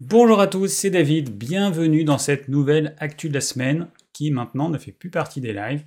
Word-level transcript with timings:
Bonjour 0.00 0.40
à 0.40 0.48
tous, 0.48 0.66
c'est 0.66 0.90
David, 0.90 1.38
bienvenue 1.38 2.02
dans 2.02 2.18
cette 2.18 2.48
nouvelle 2.48 2.96
Actu 2.98 3.28
de 3.28 3.34
la 3.34 3.40
semaine 3.40 3.88
qui 4.12 4.32
maintenant 4.32 4.68
ne 4.68 4.76
fait 4.76 4.90
plus 4.90 5.08
partie 5.08 5.40
des 5.40 5.52
lives. 5.52 5.86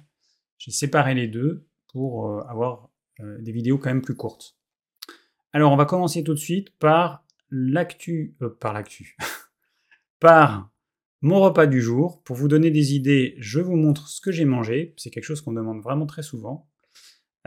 J'ai 0.57 0.71
séparé 0.71 1.13
les 1.13 1.27
deux 1.27 1.67
pour 1.91 2.29
euh, 2.29 2.41
avoir 2.47 2.89
euh, 3.19 3.37
des 3.41 3.51
vidéos 3.51 3.77
quand 3.77 3.89
même 3.89 4.01
plus 4.01 4.15
courtes. 4.15 4.57
Alors 5.51 5.73
on 5.73 5.75
va 5.75 5.83
commencer 5.83 6.23
tout 6.23 6.33
de 6.33 6.39
suite 6.39 6.69
par 6.79 7.25
l'actu, 7.51 8.37
euh, 8.41 8.49
par 8.49 8.71
l'actu, 8.71 9.17
par 10.21 10.71
mon 11.19 11.41
repas 11.41 11.67
du 11.67 11.81
jour. 11.81 12.23
Pour 12.23 12.37
vous 12.37 12.47
donner 12.47 12.71
des 12.71 12.93
idées, 12.93 13.35
je 13.39 13.59
vous 13.59 13.75
montre 13.75 14.07
ce 14.07 14.21
que 14.21 14.31
j'ai 14.31 14.45
mangé. 14.45 14.93
C'est 14.95 15.09
quelque 15.09 15.25
chose 15.25 15.41
qu'on 15.41 15.51
demande 15.51 15.81
vraiment 15.81 16.05
très 16.05 16.23
souvent. 16.23 16.69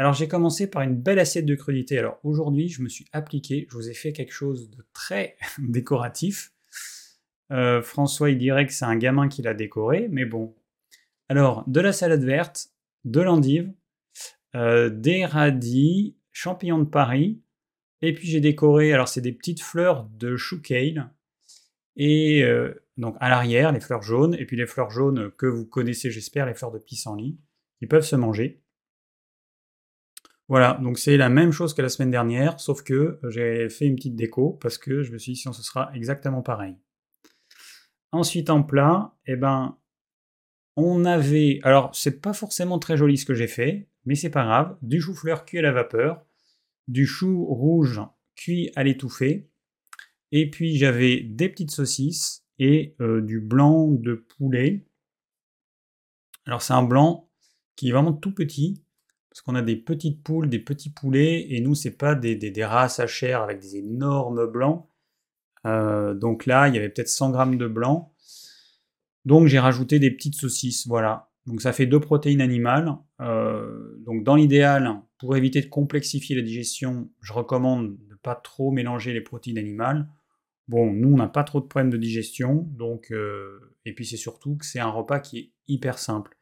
Alors 0.01 0.15
j'ai 0.15 0.29
commencé 0.29 0.67
par 0.67 0.81
une 0.81 0.97
belle 0.97 1.19
assiette 1.19 1.45
de 1.45 1.55
crudité. 1.55 1.99
Alors 1.99 2.19
aujourd'hui, 2.25 2.71
je 2.71 2.81
me 2.81 2.89
suis 2.89 3.05
appliqué, 3.13 3.67
je 3.69 3.77
vous 3.77 3.91
ai 3.91 3.93
fait 3.93 4.15
quelque 4.15 4.33
chose 4.33 4.71
de 4.71 4.83
très 4.95 5.37
décoratif. 5.59 6.55
Euh, 7.53 7.83
François, 7.83 8.31
il 8.31 8.39
dirait 8.39 8.67
que 8.67 8.73
c'est 8.73 8.87
un 8.87 8.97
gamin 8.97 9.29
qui 9.29 9.43
l'a 9.43 9.53
décoré, 9.53 10.09
mais 10.11 10.25
bon. 10.25 10.57
Alors, 11.29 11.65
de 11.67 11.81
la 11.83 11.93
salade 11.93 12.25
verte, 12.25 12.71
de 13.05 13.21
l'endive, 13.21 13.75
euh, 14.57 14.89
des 14.89 15.27
radis, 15.27 16.17
champignons 16.33 16.79
de 16.79 16.89
Paris, 16.89 17.43
et 18.01 18.15
puis 18.15 18.27
j'ai 18.27 18.41
décoré, 18.41 18.95
alors 18.95 19.07
c'est 19.07 19.21
des 19.21 19.33
petites 19.33 19.61
fleurs 19.61 20.09
de 20.15 20.35
chou 20.35 20.63
kale, 20.63 21.13
et 21.97 22.43
euh, 22.43 22.73
donc 22.97 23.19
à 23.21 23.29
l'arrière, 23.29 23.71
les 23.71 23.81
fleurs 23.81 24.01
jaunes, 24.01 24.33
et 24.33 24.47
puis 24.47 24.57
les 24.57 24.67
fleurs 24.67 24.89
jaunes 24.89 25.31
que 25.33 25.45
vous 25.45 25.67
connaissez, 25.67 26.11
j'espère, 26.11 26.47
les 26.47 26.55
fleurs 26.55 26.73
de 26.73 26.79
pissenlit, 26.79 27.39
qui 27.79 27.87
peuvent 27.87 28.03
se 28.03 28.17
manger. 28.17 28.63
Voilà, 30.51 30.81
donc 30.83 30.99
c'est 30.99 31.17
la 31.17 31.29
même 31.29 31.53
chose 31.53 31.75
que 31.75 31.81
la 31.81 31.89
semaine 31.89 32.11
dernière, 32.11 32.59
sauf 32.59 32.83
que 32.83 33.21
j'ai 33.29 33.69
fait 33.69 33.87
une 33.87 33.95
petite 33.95 34.17
déco 34.17 34.59
parce 34.61 34.79
que 34.79 35.05
je 35.05 35.13
me 35.13 35.19
suis 35.19 35.35
dit 35.35 35.39
sinon 35.39 35.53
ce 35.53 35.63
sera 35.63 35.93
exactement 35.95 36.43
pareil. 36.43 36.75
Ensuite 38.11 38.51
en 38.51 38.65
plat, 38.65 39.15
eh 39.27 39.37
ben, 39.37 39.79
on 40.75 41.05
avait, 41.05 41.61
alors 41.63 41.95
c'est 41.95 42.21
pas 42.21 42.33
forcément 42.33 42.81
très 42.81 42.97
joli 42.97 43.17
ce 43.17 43.27
que 43.27 43.35
j'ai 43.35 43.47
fait, 43.47 43.89
mais 44.07 44.17
c'est 44.17 44.29
pas 44.29 44.43
grave, 44.43 44.77
du 44.83 45.01
chou-fleur 45.01 45.45
cuit 45.45 45.61
à 45.61 45.63
la 45.63 45.71
vapeur, 45.71 46.27
du 46.89 47.07
chou 47.07 47.45
rouge 47.45 48.01
cuit 48.35 48.73
à 48.75 48.83
l'étouffée, 48.83 49.49
et 50.33 50.51
puis 50.51 50.77
j'avais 50.77 51.21
des 51.21 51.49
petites 51.49 51.71
saucisses 51.71 52.45
et 52.59 52.97
euh, 53.01 53.21
du 53.21 53.39
blanc 53.39 53.87
de 53.87 54.15
poulet. 54.15 54.85
Alors 56.45 56.61
c'est 56.61 56.73
un 56.73 56.83
blanc 56.83 57.31
qui 57.77 57.91
est 57.91 57.93
vraiment 57.93 58.15
tout 58.15 58.35
petit, 58.35 58.83
parce 59.31 59.43
qu'on 59.43 59.55
a 59.55 59.63
des 59.63 59.77
petites 59.77 60.23
poules, 60.23 60.49
des 60.49 60.59
petits 60.59 60.91
poulets, 60.91 61.47
et 61.51 61.61
nous, 61.61 61.75
c'est 61.75 61.97
pas 61.97 62.15
des, 62.17 62.65
races 62.65 62.99
à 62.99 63.07
chair 63.07 63.43
avec 63.43 63.61
des 63.61 63.77
énormes 63.77 64.47
blancs. 64.47 64.89
Euh, 65.67 66.15
donc 66.15 66.47
là, 66.47 66.69
il 66.69 66.75
y 66.75 66.79
avait 66.79 66.89
peut-être 66.89 67.09
100 67.09 67.31
grammes 67.31 67.57
de 67.57 67.69
blanc. 67.69 68.13
Donc 69.25 69.47
j'ai 69.47 69.59
rajouté 69.59 69.99
des 69.99 70.11
petites 70.11 70.35
saucisses, 70.35 70.87
voilà. 70.89 71.31
Donc 71.47 71.63
ça 71.63 71.73
fait 71.73 71.87
deux 71.87 72.01
protéines 72.01 72.41
animales. 72.41 72.97
Euh, 73.21 73.97
donc 74.05 74.25
dans 74.25 74.35
l'idéal, 74.35 75.01
pour 75.19 75.37
éviter 75.37 75.61
de 75.61 75.67
complexifier 75.67 76.35
la 76.35 76.43
digestion, 76.43 77.11
je 77.21 77.33
recommande 77.33 77.97
de 77.99 78.11
ne 78.11 78.17
pas 78.17 78.35
trop 78.35 78.73
mélanger 78.73 79.13
les 79.13 79.21
protéines 79.21 79.59
animales. 79.59 80.09
Bon, 80.67 80.93
nous, 80.93 81.13
on 81.13 81.17
n'a 81.17 81.29
pas 81.29 81.45
trop 81.45 81.61
de 81.61 81.67
problèmes 81.67 81.91
de 81.91 81.97
digestion, 81.97 82.69
donc 82.71 83.11
euh, 83.11 83.77
et 83.85 83.93
puis 83.93 84.07
c'est 84.07 84.17
surtout 84.17 84.57
que 84.57 84.65
c'est 84.65 84.79
un 84.79 84.91
repas 84.91 85.21
qui 85.21 85.39
est 85.39 85.53
hyper 85.69 85.99
simple. 85.99 86.40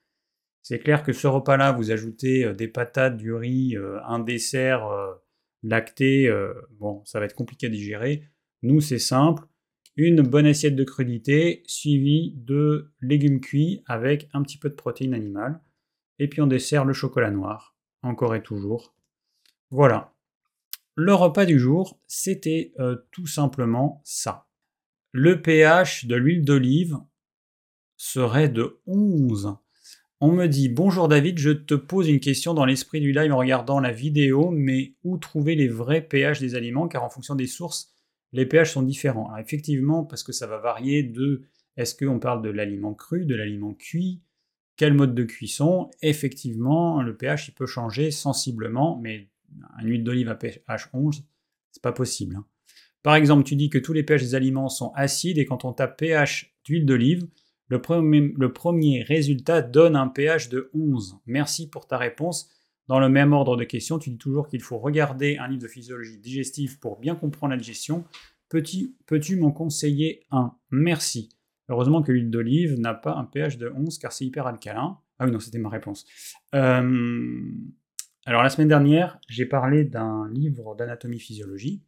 C'est 0.68 0.80
clair 0.80 1.02
que 1.02 1.14
ce 1.14 1.26
repas-là, 1.26 1.72
vous 1.72 1.92
ajoutez 1.92 2.44
euh, 2.44 2.52
des 2.52 2.68
patates, 2.68 3.16
du 3.16 3.32
riz, 3.32 3.74
euh, 3.74 4.02
un 4.04 4.18
dessert 4.18 4.86
euh, 4.86 5.14
lacté, 5.62 6.30
bon, 6.78 7.02
ça 7.06 7.18
va 7.18 7.24
être 7.24 7.34
compliqué 7.34 7.68
à 7.68 7.70
digérer. 7.70 8.28
Nous, 8.60 8.82
c'est 8.82 8.98
simple. 8.98 9.44
Une 9.96 10.20
bonne 10.20 10.44
assiette 10.44 10.76
de 10.76 10.84
crudité 10.84 11.62
suivie 11.66 12.34
de 12.36 12.92
légumes 13.00 13.40
cuits 13.40 13.82
avec 13.86 14.28
un 14.34 14.42
petit 14.42 14.58
peu 14.58 14.68
de 14.68 14.74
protéines 14.74 15.14
animales. 15.14 15.58
Et 16.18 16.28
puis 16.28 16.42
on 16.42 16.46
dessert 16.46 16.84
le 16.84 16.92
chocolat 16.92 17.30
noir, 17.30 17.74
encore 18.02 18.34
et 18.36 18.42
toujours. 18.42 18.94
Voilà. 19.70 20.14
Le 20.94 21.14
repas 21.14 21.46
du 21.46 21.58
jour, 21.58 21.98
c'était 22.06 22.72
tout 23.10 23.26
simplement 23.26 24.00
ça. 24.04 24.46
Le 25.12 25.42
pH 25.42 26.04
de 26.04 26.14
l'huile 26.14 26.44
d'olive 26.44 26.98
serait 27.96 28.50
de 28.50 28.78
11. 28.86 29.56
On 30.20 30.32
me 30.32 30.48
dit 30.48 30.68
Bonjour 30.68 31.06
David, 31.06 31.38
je 31.38 31.50
te 31.50 31.74
pose 31.74 32.08
une 32.08 32.18
question 32.18 32.52
dans 32.52 32.64
l'esprit 32.64 33.00
du 33.00 33.12
live 33.12 33.32
en 33.32 33.38
regardant 33.38 33.78
la 33.78 33.92
vidéo, 33.92 34.50
mais 34.50 34.94
où 35.04 35.16
trouver 35.16 35.54
les 35.54 35.68
vrais 35.68 36.00
pH 36.00 36.40
des 36.40 36.56
aliments? 36.56 36.88
Car 36.88 37.04
en 37.04 37.08
fonction 37.08 37.36
des 37.36 37.46
sources, 37.46 37.94
les 38.32 38.44
pH 38.44 38.72
sont 38.72 38.82
différents. 38.82 39.36
Effectivement, 39.36 40.04
parce 40.04 40.24
que 40.24 40.32
ça 40.32 40.48
va 40.48 40.58
varier 40.58 41.04
de 41.04 41.42
est-ce 41.76 41.94
qu'on 41.94 42.18
parle 42.18 42.42
de 42.42 42.50
l'aliment 42.50 42.94
cru, 42.94 43.26
de 43.26 43.36
l'aliment 43.36 43.74
cuit, 43.74 44.20
quel 44.76 44.92
mode 44.92 45.14
de 45.14 45.22
cuisson? 45.22 45.88
Effectivement, 46.02 47.00
le 47.00 47.16
pH 47.16 47.46
il 47.46 47.52
peut 47.54 47.66
changer 47.66 48.10
sensiblement, 48.10 48.98
mais 49.00 49.30
une 49.80 49.88
huile 49.88 50.02
d'olive 50.02 50.30
à 50.30 50.34
pH 50.34 50.88
11, 50.94 51.22
c'est 51.70 51.82
pas 51.82 51.92
possible. 51.92 52.34
Hein. 52.34 52.46
Par 53.04 53.14
exemple, 53.14 53.44
tu 53.44 53.54
dis 53.54 53.70
que 53.70 53.78
tous 53.78 53.92
les 53.92 54.02
pH 54.02 54.22
des 54.22 54.34
aliments 54.34 54.68
sont 54.68 54.90
acides 54.96 55.38
et 55.38 55.44
quand 55.44 55.64
on 55.64 55.72
tape 55.72 55.96
pH 55.96 56.56
d'huile 56.64 56.86
d'olive, 56.86 57.28
le 57.68 58.52
premier, 58.52 59.02
résultat 59.02 59.62
donne 59.62 59.96
un 59.96 60.08
pH 60.08 60.48
de 60.48 60.70
11. 60.74 61.18
Merci 61.26 61.68
pour 61.68 61.86
ta 61.86 61.98
réponse. 61.98 62.50
Dans 62.86 63.00
le 63.00 63.10
même 63.10 63.34
ordre 63.34 63.56
de 63.56 63.64
questions, 63.64 63.98
tu 63.98 64.10
dis 64.10 64.16
toujours 64.16 64.48
qu'il 64.48 64.62
faut 64.62 64.78
regarder 64.78 65.36
un 65.36 65.48
livre 65.48 65.62
de 65.62 65.68
physiologie 65.68 66.18
digestive 66.18 66.78
pour 66.78 66.98
bien 66.98 67.14
comprendre 67.14 67.50
la 67.50 67.58
digestion. 67.58 68.04
Peux-tu 68.48 69.36
m'en 69.36 69.52
conseiller 69.52 70.24
un? 70.30 70.54
Merci. 70.70 71.28
Heureusement 71.68 72.02
que 72.02 72.12
l'huile 72.12 72.30
d'olive 72.30 72.80
n'a 72.80 72.94
pas 72.94 73.14
un 73.14 73.24
pH 73.24 73.58
de 73.58 73.70
11 73.76 73.98
car 73.98 74.12
c'est 74.12 74.24
hyper 74.24 74.46
alcalin. 74.46 74.98
Ah 75.18 75.26
oui, 75.26 75.32
non, 75.32 75.38
c'était 75.38 75.58
ma 75.58 75.68
réponse. 75.68 76.06
Euh, 76.54 77.42
alors 78.24 78.42
la 78.42 78.48
semaine 78.48 78.68
dernière, 78.68 79.18
j'ai 79.28 79.44
parlé 79.44 79.84
d'un 79.84 80.30
livre 80.30 80.74
d'anatomie 80.74 81.20
physiologie. 81.20 81.82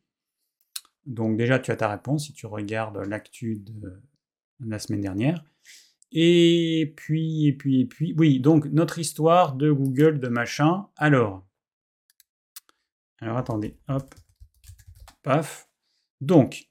Donc 1.06 1.38
déjà, 1.38 1.58
tu 1.58 1.70
as 1.70 1.76
ta 1.76 1.88
réponse 1.88 2.26
si 2.26 2.34
tu 2.34 2.44
regardes 2.44 2.98
l'actu 3.06 3.56
de 3.56 4.02
la 4.66 4.78
semaine 4.78 5.00
dernière. 5.00 5.44
Et 6.12 6.92
puis, 6.96 7.46
et 7.46 7.52
puis, 7.52 7.80
et 7.80 7.86
puis, 7.86 8.14
oui, 8.18 8.40
donc 8.40 8.66
notre 8.66 8.98
histoire 8.98 9.54
de 9.54 9.70
Google, 9.70 10.18
de 10.18 10.28
machin. 10.28 10.88
Alors, 10.96 11.46
alors 13.20 13.36
attendez, 13.36 13.78
hop, 13.88 14.14
paf. 15.22 15.68
Donc, 16.20 16.68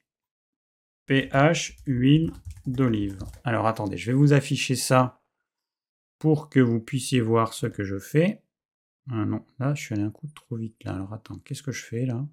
pH, 1.06 1.78
huile 1.88 2.32
d'olive. 2.66 3.18
Alors 3.44 3.66
attendez, 3.66 3.98
je 3.98 4.12
vais 4.12 4.18
vous 4.18 4.34
afficher 4.34 4.76
ça 4.76 5.22
pour 6.20 6.50
que 6.50 6.60
vous 6.60 6.80
puissiez 6.80 7.22
voir 7.22 7.54
ce 7.54 7.66
que 7.66 7.84
je 7.84 7.98
fais. 7.98 8.44
Ah 9.10 9.26
non, 9.26 9.44
là, 9.58 9.74
je 9.74 9.82
suis 9.82 9.96
allé 9.96 10.04
un 10.04 10.12
coup 10.12 10.28
trop 10.36 10.58
vite 10.58 10.84
là. 10.84 10.94
Alors 10.94 11.14
attends, 11.14 11.40
qu'est-ce 11.40 11.64
que 11.64 11.72
je 11.72 11.84
fais 11.84 12.06
là? 12.06 12.28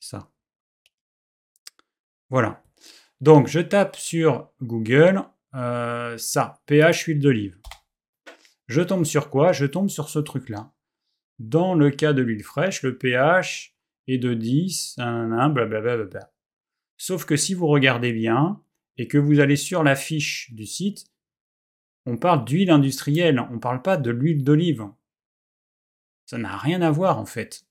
Ça. 0.00 0.32
Voilà. 2.30 2.64
Donc, 3.20 3.48
je 3.48 3.60
tape 3.60 3.96
sur 3.96 4.50
Google 4.62 5.22
euh, 5.54 6.16
ça, 6.16 6.62
pH 6.66 7.04
huile 7.04 7.20
d'olive. 7.20 7.58
Je 8.68 8.80
tombe 8.82 9.04
sur 9.04 9.30
quoi? 9.30 9.52
Je 9.52 9.66
tombe 9.66 9.88
sur 9.88 10.08
ce 10.08 10.18
truc-là. 10.18 10.72
Dans 11.38 11.74
le 11.74 11.90
cas 11.90 12.12
de 12.12 12.22
l'huile 12.22 12.44
fraîche, 12.44 12.82
le 12.82 12.96
pH 12.96 13.74
est 14.06 14.18
de 14.18 14.34
10, 14.34 14.96
blablabla. 14.98 16.32
Sauf 16.96 17.24
que 17.24 17.36
si 17.36 17.54
vous 17.54 17.66
regardez 17.66 18.12
bien 18.12 18.62
et 18.96 19.08
que 19.08 19.18
vous 19.18 19.40
allez 19.40 19.56
sur 19.56 19.82
la 19.82 19.96
fiche 19.96 20.52
du 20.52 20.66
site, 20.66 21.06
on 22.06 22.16
parle 22.16 22.44
d'huile 22.44 22.70
industrielle, 22.70 23.40
on 23.50 23.54
ne 23.54 23.58
parle 23.58 23.82
pas 23.82 23.96
de 23.96 24.10
l'huile 24.10 24.44
d'olive. 24.44 24.86
Ça 26.26 26.38
n'a 26.38 26.56
rien 26.56 26.82
à 26.82 26.90
voir 26.90 27.18
en 27.18 27.26
fait 27.26 27.66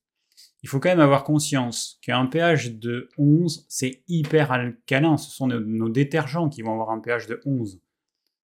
il 0.61 0.69
faut 0.69 0.79
quand 0.79 0.89
même 0.89 0.99
avoir 0.99 1.23
conscience 1.23 1.99
qu'un 2.01 2.25
pH 2.25 2.75
de 2.75 3.09
11, 3.17 3.65
c'est 3.69 4.03
hyper 4.07 4.51
alcalin. 4.51 5.17
Ce 5.17 5.31
sont 5.31 5.47
nos, 5.47 5.89
détergents 5.89 6.49
qui 6.49 6.61
vont 6.61 6.73
avoir 6.73 6.91
un 6.91 6.99
pH 6.99 7.27
de 7.27 7.39
11. 7.45 7.81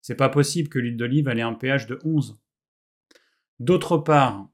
C'est 0.00 0.14
pas 0.14 0.28
possible 0.28 0.68
que 0.68 0.78
l'huile 0.78 0.96
d'olive 0.96 1.28
ait 1.28 1.40
un 1.40 1.54
pH 1.54 1.86
de 1.86 1.98
11. 2.04 2.38
D'autre 3.58 3.98
part, 3.98 4.48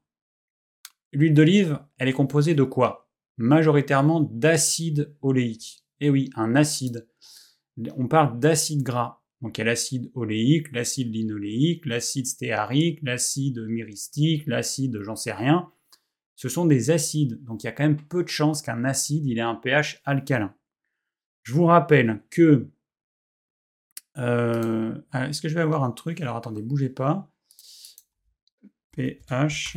l'huile 1.12 1.34
d'olive, 1.34 1.78
elle 1.98 2.08
est 2.08 2.14
composée 2.14 2.54
de 2.54 2.62
quoi? 2.62 3.10
Majoritairement 3.36 4.20
d'acide 4.20 5.14
oléique. 5.20 5.84
Eh 6.00 6.08
oui, 6.08 6.30
un 6.36 6.56
acide. 6.56 7.08
On 7.96 8.08
parle 8.08 8.38
d'acide 8.38 8.82
gras. 8.82 9.22
Donc 9.42 9.56
il 9.56 9.62
y 9.62 9.62
a 9.62 9.64
l'acide 9.64 10.10
oléique, 10.14 10.70
l'acide 10.72 11.14
linoléique, 11.14 11.86
l'acide 11.86 12.26
stéarique, 12.26 13.00
l'acide 13.02 13.58
myristique, 13.58 14.46
l'acide 14.46 15.00
j'en 15.02 15.16
sais 15.16 15.32
rien 15.32 15.70
ce 16.40 16.48
sont 16.48 16.64
des 16.64 16.90
acides. 16.90 17.44
Donc 17.44 17.62
il 17.62 17.66
y 17.66 17.68
a 17.68 17.72
quand 17.72 17.82
même 17.82 18.00
peu 18.00 18.22
de 18.22 18.28
chances 18.28 18.62
qu'un 18.62 18.82
acide 18.84 19.26
il 19.26 19.36
ait 19.36 19.42
un 19.42 19.56
pH 19.56 20.00
alcalin. 20.06 20.56
Je 21.42 21.52
vous 21.52 21.66
rappelle 21.66 22.24
que... 22.30 22.70
Euh, 24.16 24.98
est-ce 25.12 25.42
que 25.42 25.50
je 25.50 25.54
vais 25.54 25.60
avoir 25.60 25.84
un 25.84 25.90
truc? 25.90 26.22
Alors 26.22 26.36
attendez, 26.36 26.62
bougez 26.62 26.88
pas. 26.88 27.30
pH. 28.92 29.76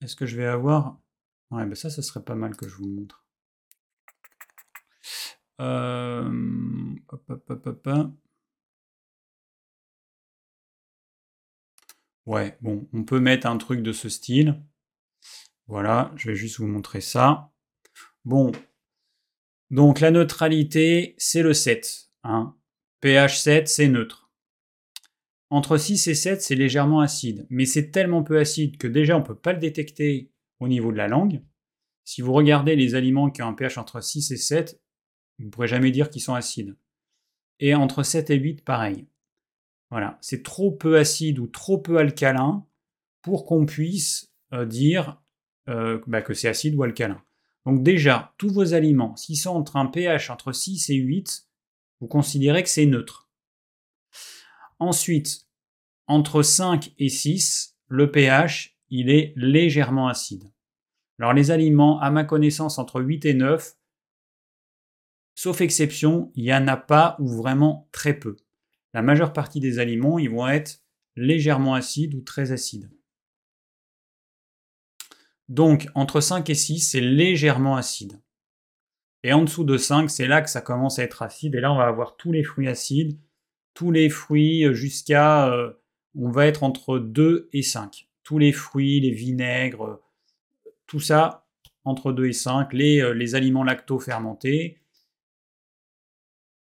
Est-ce 0.00 0.16
que 0.16 0.24
je 0.24 0.34
vais 0.34 0.46
avoir... 0.46 0.98
Ouais, 1.50 1.66
ben 1.66 1.74
ça, 1.74 1.90
ce 1.90 2.00
serait 2.00 2.24
pas 2.24 2.34
mal 2.34 2.56
que 2.56 2.66
je 2.66 2.76
vous 2.76 2.88
montre. 2.88 3.26
Euh, 5.60 6.94
Ouais, 12.24 12.56
bon, 12.62 12.88
on 12.94 13.04
peut 13.04 13.20
mettre 13.20 13.46
un 13.46 13.58
truc 13.58 13.82
de 13.82 13.92
ce 13.92 14.08
style. 14.08 14.64
Voilà, 15.66 16.12
je 16.16 16.30
vais 16.30 16.36
juste 16.36 16.58
vous 16.58 16.66
montrer 16.66 17.00
ça. 17.00 17.50
Bon, 18.24 18.52
donc 19.70 20.00
la 20.00 20.10
neutralité, 20.10 21.14
c'est 21.18 21.42
le 21.42 21.52
7. 21.52 22.10
Hein. 22.22 22.56
pH 23.00 23.40
7, 23.40 23.68
c'est 23.68 23.88
neutre. 23.88 24.30
Entre 25.50 25.76
6 25.76 26.08
et 26.08 26.14
7, 26.14 26.42
c'est 26.42 26.54
légèrement 26.54 27.00
acide, 27.00 27.46
mais 27.50 27.64
c'est 27.64 27.90
tellement 27.90 28.22
peu 28.22 28.38
acide 28.38 28.76
que 28.76 28.88
déjà 28.88 29.16
on 29.16 29.20
ne 29.20 29.24
peut 29.24 29.38
pas 29.38 29.52
le 29.52 29.58
détecter 29.58 30.30
au 30.60 30.68
niveau 30.68 30.92
de 30.92 30.96
la 30.96 31.08
langue. 31.08 31.42
Si 32.04 32.20
vous 32.22 32.32
regardez 32.32 32.76
les 32.76 32.94
aliments 32.94 33.30
qui 33.30 33.42
ont 33.42 33.48
un 33.48 33.54
pH 33.54 33.78
entre 33.78 34.00
6 34.00 34.30
et 34.32 34.36
7, 34.36 34.80
vous 35.38 35.46
ne 35.46 35.50
pourrez 35.50 35.68
jamais 35.68 35.90
dire 35.90 36.10
qu'ils 36.10 36.22
sont 36.22 36.34
acides. 36.34 36.76
Et 37.60 37.74
entre 37.74 38.02
7 38.02 38.30
et 38.30 38.36
8, 38.36 38.64
pareil. 38.64 39.06
Voilà, 39.90 40.18
c'est 40.20 40.42
trop 40.42 40.70
peu 40.70 40.98
acide 40.98 41.38
ou 41.38 41.46
trop 41.46 41.78
peu 41.78 41.98
alcalin 41.98 42.66
pour 43.22 43.46
qu'on 43.46 43.64
puisse 43.64 44.34
euh, 44.52 44.66
dire 44.66 45.22
euh, 45.68 46.00
bah, 46.06 46.22
que 46.22 46.34
c'est 46.34 46.48
acide 46.48 46.74
ou 46.74 46.82
alcalin. 46.82 47.22
Donc 47.66 47.82
déjà, 47.82 48.34
tous 48.38 48.52
vos 48.52 48.74
aliments, 48.74 49.16
s'ils 49.16 49.38
sont 49.38 49.56
entre 49.56 49.76
un 49.76 49.86
pH 49.86 50.30
entre 50.30 50.52
6 50.52 50.90
et 50.90 50.96
8, 50.96 51.48
vous 52.00 52.08
considérez 52.08 52.62
que 52.62 52.68
c'est 52.68 52.86
neutre. 52.86 53.30
Ensuite, 54.78 55.46
entre 56.06 56.42
5 56.42 56.92
et 56.98 57.08
6, 57.08 57.76
le 57.88 58.10
pH, 58.10 58.76
il 58.90 59.08
est 59.08 59.32
légèrement 59.36 60.08
acide. 60.08 60.52
Alors 61.18 61.32
les 61.32 61.50
aliments, 61.50 62.00
à 62.00 62.10
ma 62.10 62.24
connaissance, 62.24 62.78
entre 62.78 63.00
8 63.00 63.24
et 63.24 63.34
9, 63.34 63.76
sauf 65.34 65.60
exception, 65.60 66.30
il 66.34 66.44
n'y 66.44 66.54
en 66.54 66.68
a 66.68 66.76
pas 66.76 67.16
ou 67.20 67.28
vraiment 67.28 67.88
très 67.92 68.14
peu. 68.14 68.36
La 68.92 69.02
majeure 69.02 69.32
partie 69.32 69.60
des 69.60 69.78
aliments, 69.78 70.18
ils 70.18 70.30
vont 70.30 70.46
être 70.46 70.82
légèrement 71.16 71.74
acides 71.74 72.14
ou 72.14 72.20
très 72.20 72.52
acides. 72.52 72.90
Donc 75.48 75.88
entre 75.94 76.20
5 76.20 76.48
et 76.48 76.54
6, 76.54 76.80
c'est 76.80 77.00
légèrement 77.00 77.76
acide. 77.76 78.20
Et 79.22 79.32
en 79.32 79.42
dessous 79.42 79.64
de 79.64 79.76
5, 79.76 80.10
c'est 80.10 80.26
là 80.26 80.42
que 80.42 80.50
ça 80.50 80.60
commence 80.60 80.98
à 80.98 81.02
être 81.02 81.22
acide. 81.22 81.54
Et 81.54 81.60
là, 81.60 81.72
on 81.72 81.76
va 81.76 81.86
avoir 81.86 82.16
tous 82.16 82.32
les 82.32 82.44
fruits 82.44 82.68
acides, 82.68 83.18
tous 83.72 83.90
les 83.90 84.08
fruits 84.10 84.74
jusqu'à... 84.74 85.48
Euh, 85.50 85.72
on 86.16 86.30
va 86.30 86.46
être 86.46 86.62
entre 86.62 86.98
2 86.98 87.48
et 87.52 87.62
5. 87.62 88.08
Tous 88.22 88.38
les 88.38 88.52
fruits, 88.52 89.00
les 89.00 89.10
vinaigres, 89.10 90.00
tout 90.86 91.00
ça 91.00 91.46
entre 91.84 92.12
2 92.12 92.26
et 92.26 92.32
5, 92.32 92.72
les, 92.72 93.00
euh, 93.00 93.12
les 93.12 93.34
aliments 93.34 93.64
lacto-fermentés. 93.64 94.78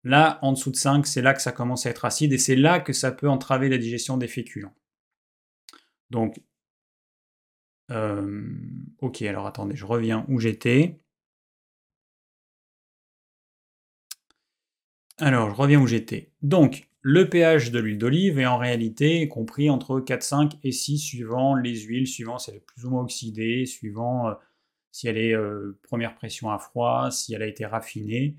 Là, 0.02 0.38
en 0.42 0.52
dessous 0.52 0.70
de 0.70 0.76
5, 0.76 1.06
c'est 1.06 1.22
là 1.22 1.34
que 1.34 1.42
ça 1.42 1.52
commence 1.52 1.86
à 1.86 1.90
être 1.90 2.04
acide 2.04 2.32
et 2.32 2.38
c'est 2.38 2.56
là 2.56 2.78
que 2.78 2.92
ça 2.92 3.10
peut 3.10 3.28
entraver 3.28 3.68
la 3.68 3.78
digestion 3.78 4.18
des 4.18 4.28
féculents. 4.28 4.74
Donc, 6.10 6.40
ok, 7.90 9.22
alors 9.22 9.46
attendez, 9.46 9.76
je 9.76 9.86
reviens 9.86 10.24
où 10.28 10.38
j'étais. 10.40 11.00
Alors, 15.18 15.50
je 15.50 15.54
reviens 15.54 15.80
où 15.80 15.86
j'étais. 15.86 16.32
Donc, 16.42 16.88
le 17.00 17.28
pH 17.28 17.70
de 17.70 17.78
l'huile 17.78 17.98
d'olive 17.98 18.38
est 18.38 18.46
en 18.46 18.58
réalité 18.58 19.28
compris 19.28 19.70
entre 19.70 20.00
4, 20.00 20.22
5 20.22 20.52
et 20.64 20.72
6 20.72 20.98
suivant 20.98 21.54
les 21.54 21.80
huiles, 21.80 22.06
suivant 22.06 22.38
si 22.38 22.50
elle 22.50 22.56
est 22.56 22.60
plus 22.60 22.84
ou 22.84 22.90
moins 22.90 23.02
oxydée, 23.02 23.66
suivant 23.66 24.28
euh, 24.28 24.34
si 24.90 25.08
elle 25.08 25.18
est 25.18 25.34
euh, 25.34 25.78
première 25.82 26.14
pression 26.14 26.50
à 26.50 26.58
froid, 26.58 27.10
si 27.10 27.34
elle 27.34 27.42
a 27.42 27.46
été 27.46 27.66
raffinée. 27.66 28.38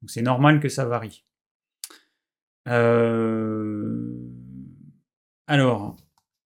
Donc 0.00 0.10
c'est 0.10 0.22
normal 0.22 0.60
que 0.60 0.68
ça 0.68 0.84
varie. 0.86 1.24
Alors, 5.46 5.96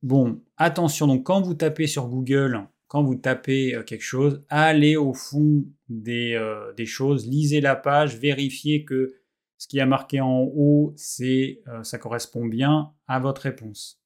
bon, 0.03 0.41
attention, 0.57 1.07
donc 1.07 1.25
quand 1.25 1.41
vous 1.41 1.55
tapez 1.55 1.87
sur 1.87 2.09
Google, 2.09 2.67
quand 2.87 3.03
vous 3.03 3.17
tapez 3.17 3.79
quelque 3.87 4.03
chose, 4.03 4.43
allez 4.49 4.97
au 4.97 5.13
fond 5.13 5.65
des, 5.89 6.41
des 6.77 6.87
choses, 6.87 7.27
lisez 7.27 7.61
la 7.61 7.77
page, 7.77 8.17
vérifiez 8.17 8.85
que 8.85 9.19
ce 9.59 9.67
qui 9.67 9.81
a 9.81 9.87
marqué 9.87 10.21
en 10.21 10.43
haut, 10.55 10.95
euh, 11.21 11.83
ça 11.83 11.99
correspond 11.99 12.47
bien 12.47 12.93
à 13.09 13.19
votre 13.19 13.43
réponse. 13.43 14.01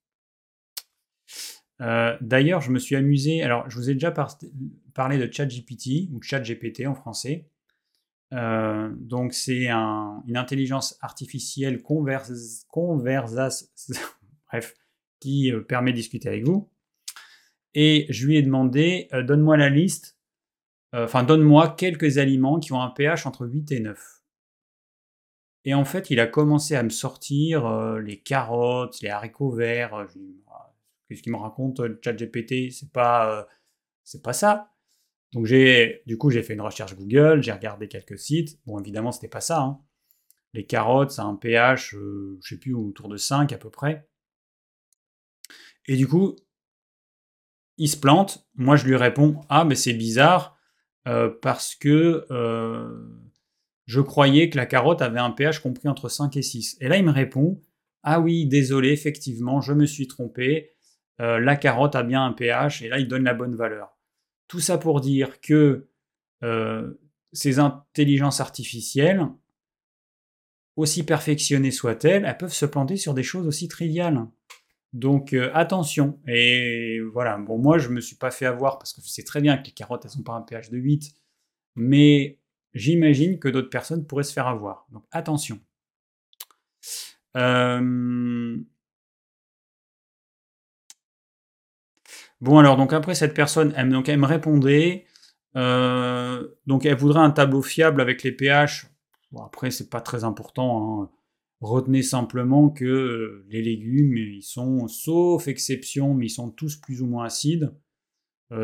Euh, 1.83 2.17
d'ailleurs, 2.21 2.62
je 2.62 2.71
me 2.71 2.79
suis 2.79 2.97
amusé. 2.97 3.43
Alors, 3.43 3.69
je 3.69 3.77
vous 3.77 3.91
ai 3.91 3.95
déjà 3.95 4.12
parlé 4.95 5.19
de 5.19 5.31
ChatGPT 5.31 6.09
ou 6.12 6.23
ChatGPT 6.23 6.87
en 6.87 6.95
français. 6.95 7.49
Euh, 8.33 8.91
donc, 8.97 9.35
c'est 9.35 9.67
une 9.67 10.37
intelligence 10.37 10.97
artificielle 11.03 11.83
converse, 11.83 12.67
bref, 14.49 14.75
qui 15.23 15.53
permet 15.69 15.93
de 15.93 15.97
discuter 15.97 16.29
avec 16.29 16.45
vous. 16.45 16.71
Et 17.75 18.07
je 18.11 18.27
lui 18.27 18.37
ai 18.37 18.43
demandé, 18.43 19.09
donne-moi 19.13 19.57
la 19.57 19.71
liste, 19.71 20.19
enfin, 20.93 21.23
donne-moi 21.23 21.75
quelques 21.79 22.19
aliments 22.19 22.61
qui 22.61 22.73
ont 22.73 22.83
un 22.83 22.91
pH 22.91 23.27
entre 23.27 23.47
8 23.47 23.73
et 23.73 23.81
9. 23.81 24.23
Et 25.65 25.75
en 25.75 25.85
fait, 25.85 26.11
il 26.11 26.19
a 26.21 26.27
commencé 26.27 26.75
à 26.75 26.83
me 26.83 26.91
sortir 26.91 27.67
euh, 27.67 28.01
les 28.01 28.19
carottes, 28.19 29.01
les 29.01 29.11
haricots 29.11 29.53
verts. 29.53 29.95
Euh, 29.95 30.07
ah, 30.49 30.75
qu'est-ce 31.09 31.23
qu'il 31.23 31.33
me 31.33 31.39
raconte, 31.39 31.81
le 31.81 32.01
chat 32.03 32.15
GPT 32.15 32.73
C'est 32.73 32.91
pas, 32.93 33.41
euh, 33.41 34.19
pas 34.23 34.33
ça. 34.33 34.73
Donc 35.33 35.47
j'ai, 35.47 36.03
du 36.07 36.19
coup, 36.19 36.31
j'ai 36.31 36.43
fait 36.43 36.55
une 36.55 36.61
recherche 36.61 36.97
Google, 36.97 37.43
j'ai 37.43 37.53
regardé 37.53 37.89
quelques 37.89 38.19
sites. 38.19 38.59
Bon, 38.67 38.79
évidemment, 38.81 39.13
c'était 39.13 39.29
pas 39.29 39.41
ça. 39.41 39.61
Hein. 39.63 39.81
Les 40.53 40.67
carottes, 40.67 41.13
ça 41.13 41.23
a 41.23 41.27
un 41.27 41.37
pH, 41.37 41.93
je 41.93 42.37
sais 42.41 42.59
plus, 42.59 42.75
autour 42.75 43.09
de 43.09 43.17
5 43.17 43.53
à 43.53 43.59
peu 43.59 43.71
près. 43.71 44.07
Et 45.87 45.96
du 45.96 46.06
coup, 46.06 46.37
il 47.79 47.88
se 47.88 47.96
plante. 47.96 48.46
Moi, 48.55 48.76
je 48.76 48.87
lui 48.87 48.96
réponds 48.96 49.40
Ah, 49.49 49.64
mais 49.64 49.75
c'est 49.75 49.94
bizarre 49.94 50.58
parce 51.40 51.75
que 51.75 52.25
je 53.87 54.00
croyais 54.00 54.49
que 54.49 54.56
la 54.56 54.67
carotte 54.67 55.02
avait 55.02 55.20
un 55.20 55.31
pH 55.31 55.58
compris 55.61 55.88
entre 55.88 56.08
5 56.08 56.37
et 56.37 56.43
6. 56.43 56.76
Et 56.81 56.88
là, 56.88 56.96
il 56.96 57.05
me 57.05 57.11
répond 57.11 57.62
Ah 58.02 58.20
oui, 58.20 58.46
désolé, 58.46 58.90
effectivement, 58.90 59.61
je 59.61 59.73
me 59.73 59.87
suis 59.87 60.06
trompé. 60.06 60.70
Euh, 61.20 61.38
la 61.38 61.56
carotte 61.56 61.94
a 61.94 62.02
bien 62.02 62.25
un 62.25 62.32
pH, 62.32 62.82
et 62.82 62.88
là, 62.88 62.99
il 62.99 63.08
donne 63.08 63.25
la 63.25 63.35
bonne 63.35 63.55
valeur. 63.55 63.99
Tout 64.49 64.61
ça 64.61 64.78
pour 64.78 65.00
dire 65.00 65.40
que 65.40 65.88
euh, 66.43 66.94
ces 67.32 67.58
intelligences 67.58 68.40
artificielles, 68.40 69.26
aussi 70.76 71.05
perfectionnées 71.05 71.70
soient-elles, 71.70 72.25
elles 72.25 72.38
peuvent 72.38 72.52
se 72.52 72.66
planter 72.66 72.97
sur 72.97 73.14
des 73.14 73.23
choses 73.23 73.47
aussi 73.47 73.68
triviales. 73.68 74.26
Donc 74.92 75.32
euh, 75.32 75.50
attention. 75.54 76.20
Et 76.26 77.00
voilà, 77.12 77.38
bon, 77.38 77.58
moi, 77.58 77.78
je 77.78 77.88
me 77.88 78.00
suis 78.00 78.16
pas 78.16 78.30
fait 78.30 78.46
avoir 78.46 78.78
parce 78.78 78.92
que 78.92 79.00
je 79.02 79.08
sais 79.08 79.22
très 79.22 79.40
bien 79.40 79.56
que 79.56 79.64
les 79.66 79.72
carottes, 79.72 80.04
elles 80.04 80.16
n'ont 80.18 80.25
pas 80.25 80.34
un 80.34 80.42
pH 80.42 80.70
de 80.70 80.78
8. 80.78 81.14
Mais 81.76 82.38
j'imagine 82.75 83.38
que 83.38 83.49
d'autres 83.49 83.70
personnes 83.70 84.06
pourraient 84.06 84.22
se 84.25 84.32
faire 84.32 84.46
avoir. 84.46 84.87
Donc 84.90 85.04
attention. 85.11 85.61
Euh, 87.37 88.58
bon 92.42 92.58
alors 92.58 92.76
donc 92.76 92.92
après 92.92 93.14
cette 93.14 93.34
personne, 93.34 93.72
elle, 93.76 93.88
donc, 93.88 94.08
me 94.08 94.26
répondait, 94.26 95.06
euh, 95.56 96.46
donc 96.66 96.84
elle 96.84 96.96
voudrait 96.96 97.20
un 97.20 97.30
tableau 97.30 97.62
fiable 97.62 98.00
avec 98.00 98.22
les 98.22 98.32
pH. 98.32 98.87
Bon, 99.32 99.42
après 99.44 99.70
c'est 99.70 99.88
pas 99.90 100.00
très 100.02 100.25
important. 100.25 101.02
Hein. 101.04 101.11
Retenez 101.62 102.02
simplement 102.02 102.71
que 102.71 102.85
euh, 102.85 103.47
les 103.49 103.62
légumes, 103.62 104.16
ils 104.16 104.42
sont, 104.42 104.88
sauf 104.88 105.47
exception, 105.47 106.12
mais 106.12 106.26
ils 106.26 106.31
sont 106.31 106.50
tous 106.50 106.76
plus 106.76 107.02
ou 107.02 107.07
moins 107.07 107.25
acides. 107.25 107.73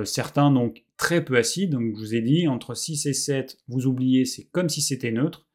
certains 0.04 0.50
donc 0.50 0.84
très 0.96 1.24
peu 1.24 1.36
acide. 1.36 1.70
Donc 1.70 1.94
je 1.94 2.00
vous 2.00 2.14
ai 2.14 2.20
dit, 2.20 2.48
entre 2.48 2.74
6 2.74 3.06
et 3.06 3.14
7, 3.14 3.56
vous 3.68 3.86
oubliez, 3.86 4.24
c'est 4.24 4.44
comme 4.50 4.68
si 4.68 4.82
c'était 4.82 5.12
neutre. 5.12 5.48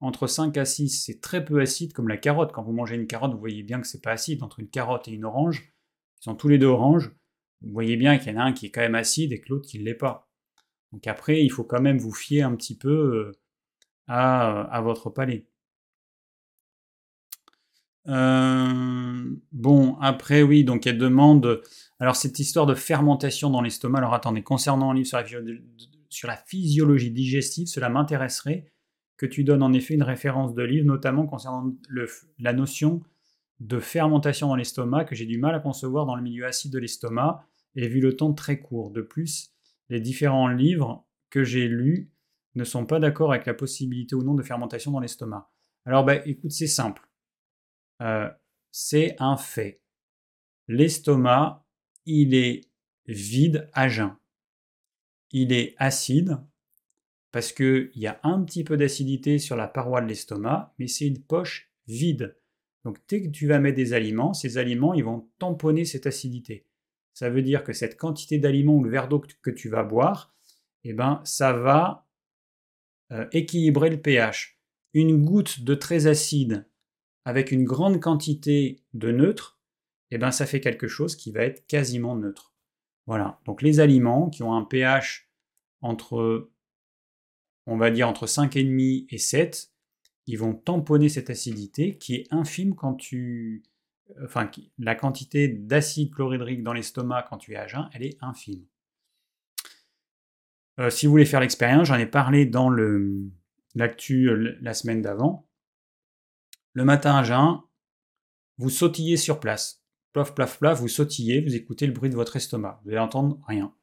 Entre 0.00 0.26
5 0.26 0.56
à 0.56 0.64
6, 0.64 1.04
c'est 1.04 1.20
très 1.20 1.44
peu 1.44 1.60
acide, 1.60 1.92
comme 1.92 2.08
la 2.08 2.16
carotte. 2.16 2.52
Quand 2.52 2.62
vous 2.62 2.72
mangez 2.72 2.96
une 2.96 3.06
carotte, 3.06 3.32
vous 3.32 3.38
voyez 3.38 3.62
bien 3.62 3.80
que 3.80 3.86
c'est 3.86 4.02
pas 4.02 4.12
acide. 4.12 4.42
Entre 4.42 4.60
une 4.60 4.68
carotte 4.68 5.08
et 5.08 5.12
une 5.12 5.24
orange, 5.24 5.72
ils 6.20 6.24
sont 6.24 6.34
tous 6.34 6.48
les 6.48 6.58
deux 6.58 6.66
oranges. 6.66 7.12
Vous 7.62 7.72
voyez 7.72 7.96
bien 7.96 8.18
qu'il 8.18 8.32
y 8.32 8.36
en 8.36 8.40
a 8.40 8.44
un 8.44 8.52
qui 8.52 8.66
est 8.66 8.70
quand 8.70 8.80
même 8.80 8.96
acide 8.96 9.32
et 9.32 9.40
que 9.40 9.48
l'autre 9.48 9.68
qui 9.68 9.78
ne 9.78 9.84
l'est 9.84 9.94
pas. 9.94 10.28
Donc 10.92 11.06
après, 11.06 11.42
il 11.42 11.48
faut 11.50 11.64
quand 11.64 11.80
même 11.80 11.98
vous 11.98 12.12
fier 12.12 12.42
un 12.42 12.56
petit 12.56 12.76
peu 12.76 12.90
euh, 12.90 13.32
à 14.08 14.80
votre 14.82 15.10
palais. 15.10 15.46
Euh, 18.08 19.36
bon, 19.52 19.96
après, 20.00 20.42
oui, 20.42 20.64
donc 20.64 20.86
elle 20.86 20.98
demande. 20.98 21.62
Alors, 22.00 22.16
cette 22.16 22.38
histoire 22.38 22.66
de 22.66 22.74
fermentation 22.74 23.50
dans 23.50 23.60
l'estomac. 23.60 23.98
Alors, 23.98 24.14
attendez, 24.14 24.42
concernant 24.42 24.90
un 24.90 24.94
livre 24.94 25.08
sur 26.08 26.28
la, 26.28 26.36
physiologie 26.36 27.10
digestive, 27.10 27.66
cela 27.66 27.88
m'intéresserait 27.88 28.72
que 29.16 29.26
tu 29.26 29.44
donnes 29.44 29.62
en 29.62 29.72
effet 29.72 29.94
une 29.94 30.02
référence 30.02 30.54
de 30.54 30.62
livre, 30.62 30.86
notamment 30.86 31.26
concernant 31.26 31.74
la 32.38 32.52
notion 32.52 33.02
de 33.60 33.80
fermentation 33.80 34.48
dans 34.48 34.54
l'estomac, 34.54 35.04
que 35.04 35.16
j'ai 35.16 35.26
du 35.26 35.38
mal 35.38 35.54
à 35.54 35.60
concevoir 35.60 36.06
dans 36.06 36.14
le 36.14 36.22
milieu 36.22 36.46
acide 36.46 36.72
de 36.72 36.78
l'estomac, 36.78 37.44
et 37.74 37.88
vu 37.88 38.00
le 38.00 38.16
temps 38.16 38.32
très 38.32 38.60
court. 38.60 38.90
De 38.90 39.02
plus, 39.02 39.52
les 39.88 40.00
différents 40.00 40.48
livres 40.48 41.04
que 41.30 41.42
j'ai 41.42 41.66
lus 41.66 42.10
ne 42.54 42.64
sont 42.64 42.86
pas 42.86 43.00
d'accord 43.00 43.32
avec 43.32 43.46
la 43.46 43.54
possibilité 43.54 44.14
ou 44.14 44.22
non 44.22 44.34
de 44.34 44.42
fermentation 44.42 44.92
dans 44.92 45.00
l'estomac. 45.00 45.50
Alors, 45.84 46.04
bah, 46.04 46.24
écoute, 46.26 46.52
c'est 46.52 46.66
simple. 46.68 47.07
Euh, 48.02 48.30
c'est 48.70 49.16
un 49.18 49.36
fait. 49.36 49.80
L'estomac, 50.68 51.64
il 52.06 52.34
est 52.34 52.62
vide 53.06 53.68
à 53.72 53.88
jeun. 53.88 54.16
Il 55.32 55.52
est 55.52 55.74
acide 55.78 56.38
parce 57.30 57.52
qu'il 57.52 57.90
y 57.94 58.06
a 58.06 58.20
un 58.22 58.42
petit 58.42 58.64
peu 58.64 58.76
d'acidité 58.76 59.38
sur 59.38 59.56
la 59.56 59.68
paroi 59.68 60.00
de 60.00 60.06
l'estomac, 60.06 60.74
mais 60.78 60.86
c'est 60.86 61.06
une 61.06 61.22
poche 61.22 61.70
vide. 61.86 62.36
Donc 62.84 62.98
dès 63.08 63.22
que 63.22 63.28
tu 63.28 63.46
vas 63.46 63.58
mettre 63.58 63.76
des 63.76 63.92
aliments, 63.92 64.32
ces 64.32 64.58
aliments, 64.58 64.94
ils 64.94 65.04
vont 65.04 65.28
tamponner 65.38 65.84
cette 65.84 66.06
acidité. 66.06 66.66
Ça 67.12 67.28
veut 67.30 67.42
dire 67.42 67.64
que 67.64 67.72
cette 67.72 67.96
quantité 67.96 68.38
d'aliments 68.38 68.76
ou 68.76 68.84
le 68.84 68.90
verre 68.90 69.08
d'eau 69.08 69.22
que 69.42 69.50
tu 69.50 69.68
vas 69.68 69.82
boire, 69.82 70.34
eh 70.84 70.92
ben, 70.92 71.20
ça 71.24 71.52
va 71.52 72.06
euh, 73.12 73.26
équilibrer 73.32 73.90
le 73.90 74.00
pH. 74.00 74.58
Une 74.94 75.24
goutte 75.24 75.64
de 75.64 75.74
très 75.74 76.06
acide 76.06 76.66
avec 77.28 77.52
une 77.52 77.64
grande 77.64 78.00
quantité 78.00 78.80
de 78.94 79.12
neutre, 79.12 79.60
eh 80.10 80.16
ben, 80.16 80.30
ça 80.30 80.46
fait 80.46 80.60
quelque 80.60 80.88
chose 80.88 81.14
qui 81.14 81.30
va 81.30 81.42
être 81.42 81.66
quasiment 81.66 82.16
neutre. 82.16 82.54
Voilà. 83.06 83.38
Donc 83.44 83.60
les 83.60 83.80
aliments 83.80 84.30
qui 84.30 84.42
ont 84.42 84.54
un 84.54 84.64
pH 84.64 85.28
entre, 85.82 86.50
on 87.66 87.76
va 87.76 87.90
dire, 87.90 88.08
entre 88.08 88.26
5,5 88.26 89.08
et 89.10 89.18
7, 89.18 89.70
ils 90.26 90.38
vont 90.38 90.54
tamponner 90.54 91.10
cette 91.10 91.28
acidité 91.28 91.98
qui 91.98 92.14
est 92.14 92.24
infime 92.30 92.74
quand 92.74 92.94
tu... 92.94 93.62
Enfin, 94.24 94.50
la 94.78 94.94
quantité 94.94 95.48
d'acide 95.48 96.14
chlorhydrique 96.14 96.62
dans 96.62 96.72
l'estomac 96.72 97.26
quand 97.28 97.36
tu 97.36 97.52
es 97.52 97.56
à 97.56 97.66
jeun, 97.66 97.90
elle 97.92 98.04
est 98.04 98.16
infime. 98.22 98.64
Euh, 100.80 100.88
si 100.88 101.04
vous 101.04 101.12
voulez 101.12 101.26
faire 101.26 101.40
l'expérience, 101.40 101.88
j'en 101.88 101.98
ai 101.98 102.06
parlé 102.06 102.46
dans 102.46 102.70
l'actu 103.74 104.30
euh, 104.30 104.56
la 104.62 104.72
semaine 104.72 105.02
d'avant. 105.02 105.47
Le 106.78 106.84
matin 106.84 107.16
à 107.16 107.24
jeun, 107.24 107.60
vous 108.56 108.70
sautillez 108.70 109.16
sur 109.16 109.40
place. 109.40 109.84
Plof, 110.12 110.32
plaf, 110.32 110.60
plaf, 110.60 110.80
vous 110.80 110.86
sautillez, 110.86 111.40
vous 111.40 111.56
écoutez 111.56 111.88
le 111.88 111.92
bruit 111.92 112.08
de 112.08 112.14
votre 112.14 112.36
estomac. 112.36 112.80
Vous 112.84 112.96
entendre 112.96 113.40
rien, 113.48 113.74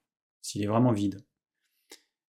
s'il 0.42 0.64
est 0.64 0.68
vraiment 0.68 0.94
vide. 0.94 1.20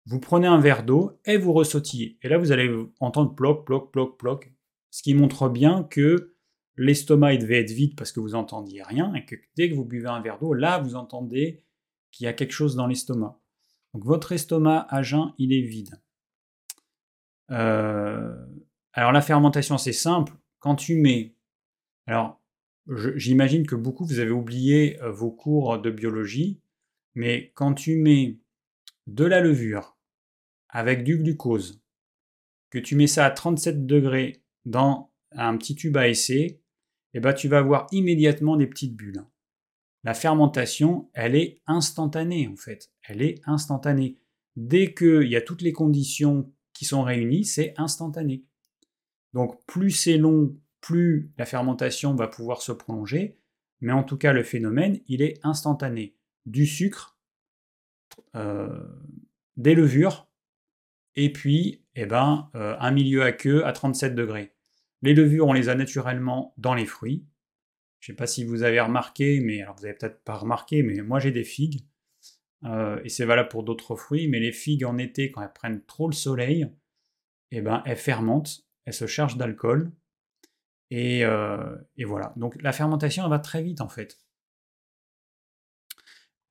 Vous 0.06 0.18
prenez 0.18 0.48
un 0.48 0.58
verre 0.58 0.84
d'eau 0.84 1.12
et 1.24 1.36
vous 1.36 1.52
ressautillez. 1.52 2.18
Et 2.22 2.28
là, 2.28 2.38
vous 2.38 2.50
allez 2.50 2.76
entendre 2.98 3.36
ploc, 3.36 3.66
ploc, 3.66 3.92
ploc, 3.92 4.18
ploc. 4.18 4.52
Ce 4.90 5.04
qui 5.04 5.14
montre 5.14 5.48
bien 5.48 5.84
que 5.84 6.34
l'estomac 6.76 7.36
devait 7.36 7.60
être 7.60 7.70
vide 7.70 7.94
parce 7.96 8.10
que 8.10 8.18
vous 8.18 8.34
entendiez 8.34 8.82
rien 8.82 9.14
et 9.14 9.24
que 9.24 9.36
dès 9.56 9.70
que 9.70 9.76
vous 9.76 9.84
buvez 9.84 10.08
un 10.08 10.20
verre 10.20 10.40
d'eau, 10.40 10.54
là, 10.54 10.80
vous 10.80 10.96
entendez 10.96 11.62
qu'il 12.10 12.24
y 12.24 12.26
a 12.26 12.32
quelque 12.32 12.50
chose 12.50 12.74
dans 12.74 12.88
l'estomac. 12.88 13.40
Donc 13.94 14.04
votre 14.04 14.32
estomac 14.32 14.88
à 14.90 15.02
jeun, 15.02 15.34
il 15.38 15.52
est 15.52 15.62
vide. 15.62 16.02
Euh, 17.52 18.34
alors 18.92 19.12
la 19.12 19.22
fermentation, 19.22 19.78
c'est 19.78 19.92
simple. 19.92 20.32
Tu 20.74 20.96
mets... 20.96 21.34
Alors, 22.06 22.40
j'imagine 23.16 23.66
que 23.66 23.74
beaucoup, 23.74 24.04
vous 24.04 24.18
avez 24.18 24.30
oublié 24.30 25.00
euh, 25.02 25.10
vos 25.10 25.30
cours 25.30 25.78
de 25.78 25.90
biologie, 25.90 26.60
mais 27.14 27.52
quand 27.54 27.74
tu 27.74 27.96
mets 27.96 28.38
de 29.06 29.24
la 29.24 29.40
levure 29.40 29.96
avec 30.68 31.04
du 31.04 31.18
glucose, 31.18 31.82
que 32.70 32.78
tu 32.78 32.96
mets 32.96 33.06
ça 33.06 33.24
à 33.24 33.30
37 33.30 33.86
degrés 33.86 34.42
dans 34.64 35.10
un 35.32 35.56
petit 35.56 35.74
tube 35.74 35.96
à 35.96 36.08
essai, 36.08 36.60
eh 37.14 37.20
ben, 37.20 37.32
tu 37.32 37.48
vas 37.48 37.58
avoir 37.58 37.86
immédiatement 37.90 38.56
des 38.56 38.66
petites 38.66 38.94
bulles. 38.94 39.24
La 40.04 40.14
fermentation, 40.14 41.10
elle 41.14 41.34
est 41.34 41.60
instantanée 41.66 42.48
en 42.48 42.56
fait. 42.56 42.90
Elle 43.02 43.22
est 43.22 43.40
instantanée. 43.46 44.18
Dès 44.56 44.94
qu'il 44.94 45.28
y 45.28 45.36
a 45.36 45.40
toutes 45.40 45.62
les 45.62 45.72
conditions 45.72 46.52
qui 46.72 46.84
sont 46.84 47.02
réunies, 47.02 47.44
c'est 47.44 47.74
instantané. 47.76 48.44
Donc 49.38 49.64
plus 49.66 49.92
c'est 49.92 50.16
long, 50.16 50.58
plus 50.80 51.30
la 51.38 51.46
fermentation 51.46 52.12
va 52.16 52.26
pouvoir 52.26 52.60
se 52.60 52.72
prolonger. 52.72 53.38
Mais 53.80 53.92
en 53.92 54.02
tout 54.02 54.16
cas, 54.16 54.32
le 54.32 54.42
phénomène, 54.42 54.98
il 55.06 55.22
est 55.22 55.38
instantané. 55.44 56.16
Du 56.44 56.66
sucre, 56.66 57.16
euh, 58.34 58.82
des 59.56 59.76
levures, 59.76 60.28
et 61.14 61.32
puis 61.32 61.84
eh 61.94 62.04
ben, 62.04 62.50
euh, 62.56 62.74
un 62.80 62.90
milieu 62.90 63.22
aqueux 63.22 63.64
à 63.64 63.72
37 63.72 64.16
degrés. 64.16 64.56
Les 65.02 65.14
levures, 65.14 65.46
on 65.46 65.52
les 65.52 65.68
a 65.68 65.76
naturellement 65.76 66.52
dans 66.58 66.74
les 66.74 66.86
fruits. 66.86 67.24
Je 68.00 68.10
ne 68.10 68.14
sais 68.14 68.16
pas 68.16 68.26
si 68.26 68.42
vous 68.42 68.64
avez 68.64 68.80
remarqué, 68.80 69.38
mais 69.38 69.62
alors 69.62 69.76
vous 69.76 69.82
n'avez 69.82 69.94
peut-être 69.94 70.24
pas 70.24 70.34
remarqué, 70.34 70.82
mais 70.82 71.00
moi 71.02 71.20
j'ai 71.20 71.30
des 71.30 71.44
figues. 71.44 71.86
Euh, 72.64 73.00
et 73.04 73.08
c'est 73.08 73.24
valable 73.24 73.50
pour 73.50 73.62
d'autres 73.62 73.94
fruits, 73.94 74.26
mais 74.26 74.40
les 74.40 74.50
figues 74.50 74.84
en 74.84 74.98
été, 74.98 75.30
quand 75.30 75.42
elles 75.42 75.52
prennent 75.52 75.84
trop 75.84 76.08
le 76.08 76.14
soleil, 76.14 76.66
eh 77.52 77.60
ben, 77.60 77.84
elles 77.86 77.96
fermentent, 77.96 78.67
elles 78.88 78.94
se 78.94 79.06
chargent 79.06 79.36
d'alcool. 79.36 79.92
Et, 80.90 81.22
euh, 81.22 81.76
voilà. 82.06 82.32
Donc 82.36 82.56
la 82.62 82.72
fermentation, 82.72 83.22
elle 83.22 83.28
va 83.28 83.38
très 83.38 83.62
vite 83.62 83.82
en 83.82 83.88
fait. 83.90 84.18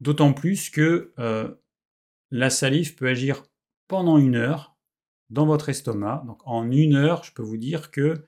D'autant 0.02 0.34
plus 0.34 0.70
que 0.70 1.14
euh, 1.18 1.56
la 2.30 2.52
salive 2.52 2.94
peut 2.94 3.08
agir 3.08 3.44
pendant 3.88 4.20
une 4.20 4.36
heure 4.36 4.78
dans 5.32 5.48
votre 5.48 5.70
estomac. 5.70 6.24
Donc 6.28 6.42
en 6.46 6.70
une 6.70 6.94
heure, 6.94 7.24
je 7.24 7.34
peux 7.34 7.42
vous 7.42 7.58
dire 7.58 7.90
que 7.90 8.28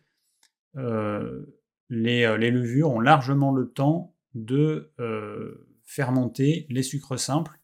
euh, 0.75 1.45
les, 1.89 2.25
levures 2.49 2.89
ont 2.89 3.01
largement 3.01 3.51
le 3.53 3.71
temps 3.71 4.15
de 4.33 4.91
fermenter 5.83 6.65
les 6.69 6.81
sucres 6.81 7.19
simples. 7.19 7.59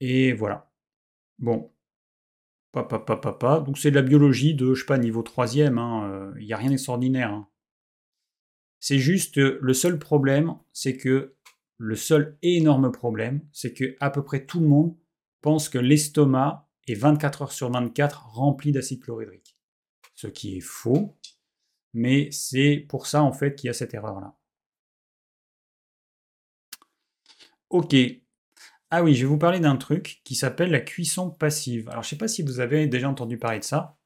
Et 0.00 0.32
voilà. 0.32 0.72
Bon. 1.38 1.71
Papa, 2.72 2.98
papa, 2.98 3.16
papa. 3.16 3.60
Donc 3.60 3.78
c'est 3.78 3.90
de 3.90 3.96
la 3.96 4.02
biologie 4.02 4.54
de, 4.54 4.74
je 4.74 4.80
sais 4.80 4.86
pas, 4.86 4.98
niveau 4.98 5.22
3 5.22 5.58
hein, 5.60 6.32
Il 6.38 6.46
n'y 6.46 6.52
a 6.52 6.56
rien 6.56 6.70
d'extraordinaire. 6.70 7.30
Hein. 7.30 7.48
C'est 8.80 8.98
juste 8.98 9.36
le 9.36 9.74
seul 9.74 9.98
problème, 9.98 10.56
c'est 10.72 10.96
que 10.96 11.34
le 11.78 11.96
seul 11.96 12.38
énorme 12.42 12.90
problème, 12.90 13.42
c'est 13.52 13.74
que 13.74 13.96
à 14.00 14.10
peu 14.10 14.24
près 14.24 14.44
tout 14.46 14.60
le 14.60 14.66
monde 14.66 14.96
pense 15.40 15.68
que 15.68 15.78
l'estomac 15.78 16.68
est 16.88 16.94
24 16.94 17.42
heures 17.42 17.52
sur 17.52 17.70
24 17.70 18.30
rempli 18.34 18.72
d'acide 18.72 19.02
chlorhydrique. 19.02 19.56
Ce 20.14 20.26
qui 20.26 20.56
est 20.56 20.60
faux 20.60 21.16
mais 21.94 22.30
c'est 22.30 22.86
pour 22.88 23.06
ça 23.06 23.22
en 23.22 23.32
fait 23.32 23.54
qu'il 23.54 23.68
y 23.68 23.70
a 23.70 23.74
cette 23.74 23.94
erreur-là. 23.94 24.36
Ok. 27.70 27.94
Ah 28.94 29.02
oui, 29.02 29.14
je 29.14 29.22
vais 29.22 29.26
vous 29.26 29.38
parler 29.38 29.58
d'un 29.58 29.76
truc 29.76 30.20
qui 30.22 30.34
s'appelle 30.34 30.70
la 30.70 30.78
cuisson 30.80 31.30
passive. 31.30 31.88
Alors 31.88 32.02
je 32.02 32.08
ne 32.08 32.10
sais 32.10 32.18
pas 32.18 32.28
si 32.28 32.42
vous 32.42 32.60
avez 32.60 32.86
déjà 32.86 33.08
entendu 33.08 33.38
parler 33.38 33.58
de 33.58 33.64
ça. 33.64 33.96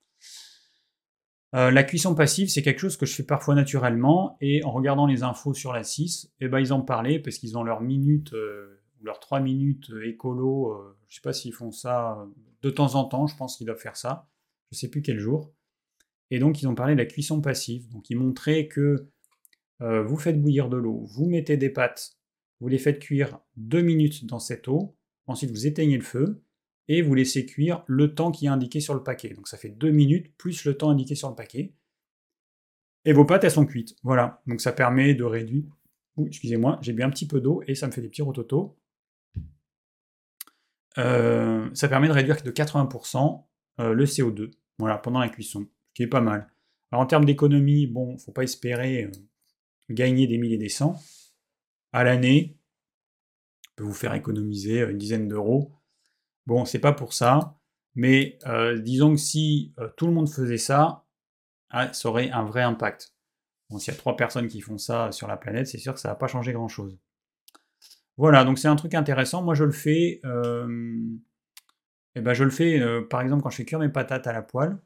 Euh, 1.57 1.73
la 1.73 1.83
cuisson 1.83 2.15
passive, 2.15 2.49
c'est 2.49 2.63
quelque 2.63 2.79
chose 2.79 2.97
que 2.97 3.05
je 3.05 3.13
fais 3.13 3.25
parfois 3.25 3.57
naturellement, 3.57 4.37
et 4.41 4.63
en 4.63 4.71
regardant 4.71 5.09
les 5.09 5.25
infos 5.25 5.55
sur 5.55 5.73
la 5.73 5.83
6, 5.83 6.31
eh 6.39 6.47
ben, 6.47 6.61
ils 6.61 6.73
en 6.73 6.83
parlaient 6.83 7.19
parce 7.19 7.39
qu'ils 7.39 7.59
ont 7.59 7.65
leur 7.65 7.81
minute, 7.81 8.33
euh, 8.35 8.81
leurs 9.03 9.19
3 9.19 9.41
minutes 9.41 9.91
euh, 9.91 10.09
écolo, 10.09 10.81
je 11.09 11.15
ne 11.15 11.15
sais 11.17 11.21
pas 11.21 11.33
s'ils 11.33 11.53
font 11.53 11.73
ça 11.73 12.25
de 12.63 12.71
temps 12.71 12.95
en 12.95 13.07
temps, 13.07 13.27
je 13.27 13.37
pense 13.37 13.57
qu'ils 13.57 13.67
doivent 13.67 13.81
faire 13.81 13.97
ça, 13.97 14.29
je 14.71 14.77
ne 14.77 14.79
sais 14.79 14.89
plus 14.89 15.03
quel 15.03 15.19
jour. 15.19 15.53
Et 16.31 16.39
donc, 16.39 16.63
ils 16.63 16.69
ont 16.69 16.77
parlé 16.77 16.95
de 16.95 17.01
la 17.01 17.07
cuisson 17.07 17.41
passive. 17.41 17.89
Donc, 17.89 18.09
ils 18.09 18.17
montraient 18.17 18.69
que 18.69 19.09
euh, 19.83 20.03
vous 20.03 20.17
faites 20.17 20.41
bouillir 20.41 20.69
de 20.69 20.77
l'eau, 20.77 21.05
vous 21.07 21.27
mettez 21.27 21.57
des 21.57 21.71
pâtes, 21.71 22.16
vous 22.61 22.69
les 22.69 22.79
faites 22.79 22.99
cuire 22.99 23.41
deux 23.57 23.83
minutes 23.83 24.27
dans 24.27 24.39
cette 24.39 24.69
eau, 24.69 24.97
ensuite 25.27 25.51
vous 25.51 25.67
éteignez 25.67 25.97
le 25.97 26.03
feu 26.05 26.43
et 26.89 27.03
vous 27.03 27.15
laissez 27.15 27.47
cuire 27.47 27.85
le 27.87 28.15
temps 28.15 28.31
qui 28.31 28.47
est 28.47 28.49
indiqué 28.49 28.81
sur 28.81 28.95
le 28.95 29.03
paquet. 29.03 29.31
Donc, 29.35 29.49
ça 29.49 29.57
fait 29.57 29.71
deux 29.71 29.91
minutes 29.91 30.33
plus 30.37 30.65
le 30.65 30.77
temps 30.77 30.91
indiqué 30.91 31.15
sur 31.15 31.29
le 31.29 31.35
paquet. 31.35 31.75
Et 33.05 33.13
vos 33.13 33.25
pâtes, 33.25 33.45
elles 33.45 33.51
sont 33.51 33.67
cuites. 33.67 33.97
Voilà. 34.03 34.43
Donc, 34.47 34.61
ça 34.61 34.73
permet 34.73 35.15
de 35.15 35.25
réduire. 35.25 35.65
excusez-moi, 36.25 36.79
j'ai 36.83 36.93
bu 36.93 37.03
un 37.03 37.11
petit 37.11 37.27
peu 37.27 37.41
d'eau 37.41 37.63
et 37.67 37.75
ça 37.75 37.87
me 37.87 37.93
fait 37.93 38.03
des 38.03 38.09
petits 38.09 38.23
rototos. 38.23 38.77
Euh, 40.99 41.69
ça 41.75 41.89
permet 41.89 42.09
de 42.09 42.13
réduire 42.13 42.43
de 42.43 42.51
80% 42.51 43.45
euh, 43.81 43.93
le 43.93 44.05
CO2 44.07 44.51
voilà, 44.79 44.97
pendant 44.97 45.21
la 45.21 45.29
cuisson 45.29 45.69
qui 45.93 46.03
est 46.03 46.07
pas 46.07 46.23
mal. 46.23 46.49
Alors 46.91 47.03
en 47.03 47.07
termes 47.07 47.27
d'économie, 47.27 47.87
bon, 47.87 48.17
faut 48.17 48.33
pas 48.33 48.45
espérer 48.45 49.05
euh, 49.05 49.11
gagner 49.91 50.27
des 50.27 50.39
milliers 50.39 50.57
des 50.57 50.71
cents. 50.71 50.97
À 51.93 52.05
l'année, 52.05 52.59
peut 53.77 53.85
vous 53.85 53.93
faire 53.93 54.15
économiser 54.15 54.83
euh, 54.83 54.91
une 54.91 54.99
dizaine 54.99 55.29
d'euros. 55.29 55.73
Bon, 56.47 56.65
c'est 56.65 56.79
pas 56.79 56.93
pour 56.93 57.13
ça, 57.13 57.59
mais 57.95 58.39
euh, 58.47 58.79
disons 58.79 59.13
que 59.13 59.21
si 59.21 59.75
tout 59.97 60.07
le 60.07 60.13
monde 60.13 60.29
faisait 60.31 60.59
ça, 60.59 61.05
ah, 61.71 61.93
ça 61.93 62.09
aurait 62.09 62.31
un 62.31 62.45
vrai 62.45 62.63
impact. 62.63 63.15
Bon, 63.69 63.79
s'il 63.79 63.93
y 63.93 63.97
a 63.97 63.99
trois 63.99 64.17
personnes 64.17 64.49
qui 64.49 64.61
font 64.61 64.79
ça 64.79 65.11
sur 65.13 65.27
la 65.27 65.37
planète, 65.37 65.67
c'est 65.67 65.79
sûr 65.79 65.95
que 65.95 66.01
ça 66.01 66.09
va 66.09 66.15
pas 66.15 66.29
changer 66.29 66.53
grand-chose. 66.53 66.99
Voilà, 68.17 68.45
donc 68.45 68.59
c'est 68.59 68.69
un 68.69 68.77
truc 68.77 68.95
intéressant. 68.95 69.43
Moi, 69.43 69.55
je 69.55 69.65
le 69.65 69.73
fais. 69.73 70.21
et 72.15 72.21
ben, 72.21 72.33
je 72.33 72.45
le 72.45 72.51
fais, 72.51 72.81
par 73.11 73.21
exemple, 73.23 73.43
quand 73.43 73.51
je 73.51 73.57
fais 73.57 73.65
cuire 73.65 73.81
mes 73.81 73.89
patates 73.89 74.27
à 74.29 74.33
la 74.33 74.43
poêle. 74.43 74.79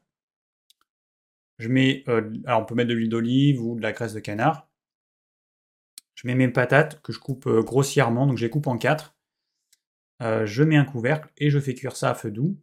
Je 1.60 1.68
mets, 1.68 2.04
euh, 2.08 2.32
alors 2.46 2.62
on 2.62 2.64
peut 2.64 2.74
mettre 2.74 2.88
de 2.88 2.94
l'huile 2.94 3.10
d'olive 3.10 3.62
ou 3.62 3.76
de 3.76 3.82
la 3.82 3.92
graisse 3.92 4.14
de 4.14 4.20
canard. 4.20 4.69
Je 6.20 6.26
mets 6.26 6.34
mes 6.34 6.48
patates 6.48 7.00
que 7.00 7.14
je 7.14 7.18
coupe 7.18 7.46
euh, 7.46 7.62
grossièrement, 7.62 8.26
donc 8.26 8.36
je 8.36 8.44
les 8.44 8.50
coupe 8.50 8.66
en 8.66 8.76
quatre. 8.76 9.16
Euh, 10.20 10.44
je 10.44 10.62
mets 10.62 10.76
un 10.76 10.84
couvercle 10.84 11.30
et 11.38 11.48
je 11.48 11.58
fais 11.58 11.72
cuire 11.72 11.96
ça 11.96 12.10
à 12.10 12.14
feu 12.14 12.30
doux. 12.30 12.60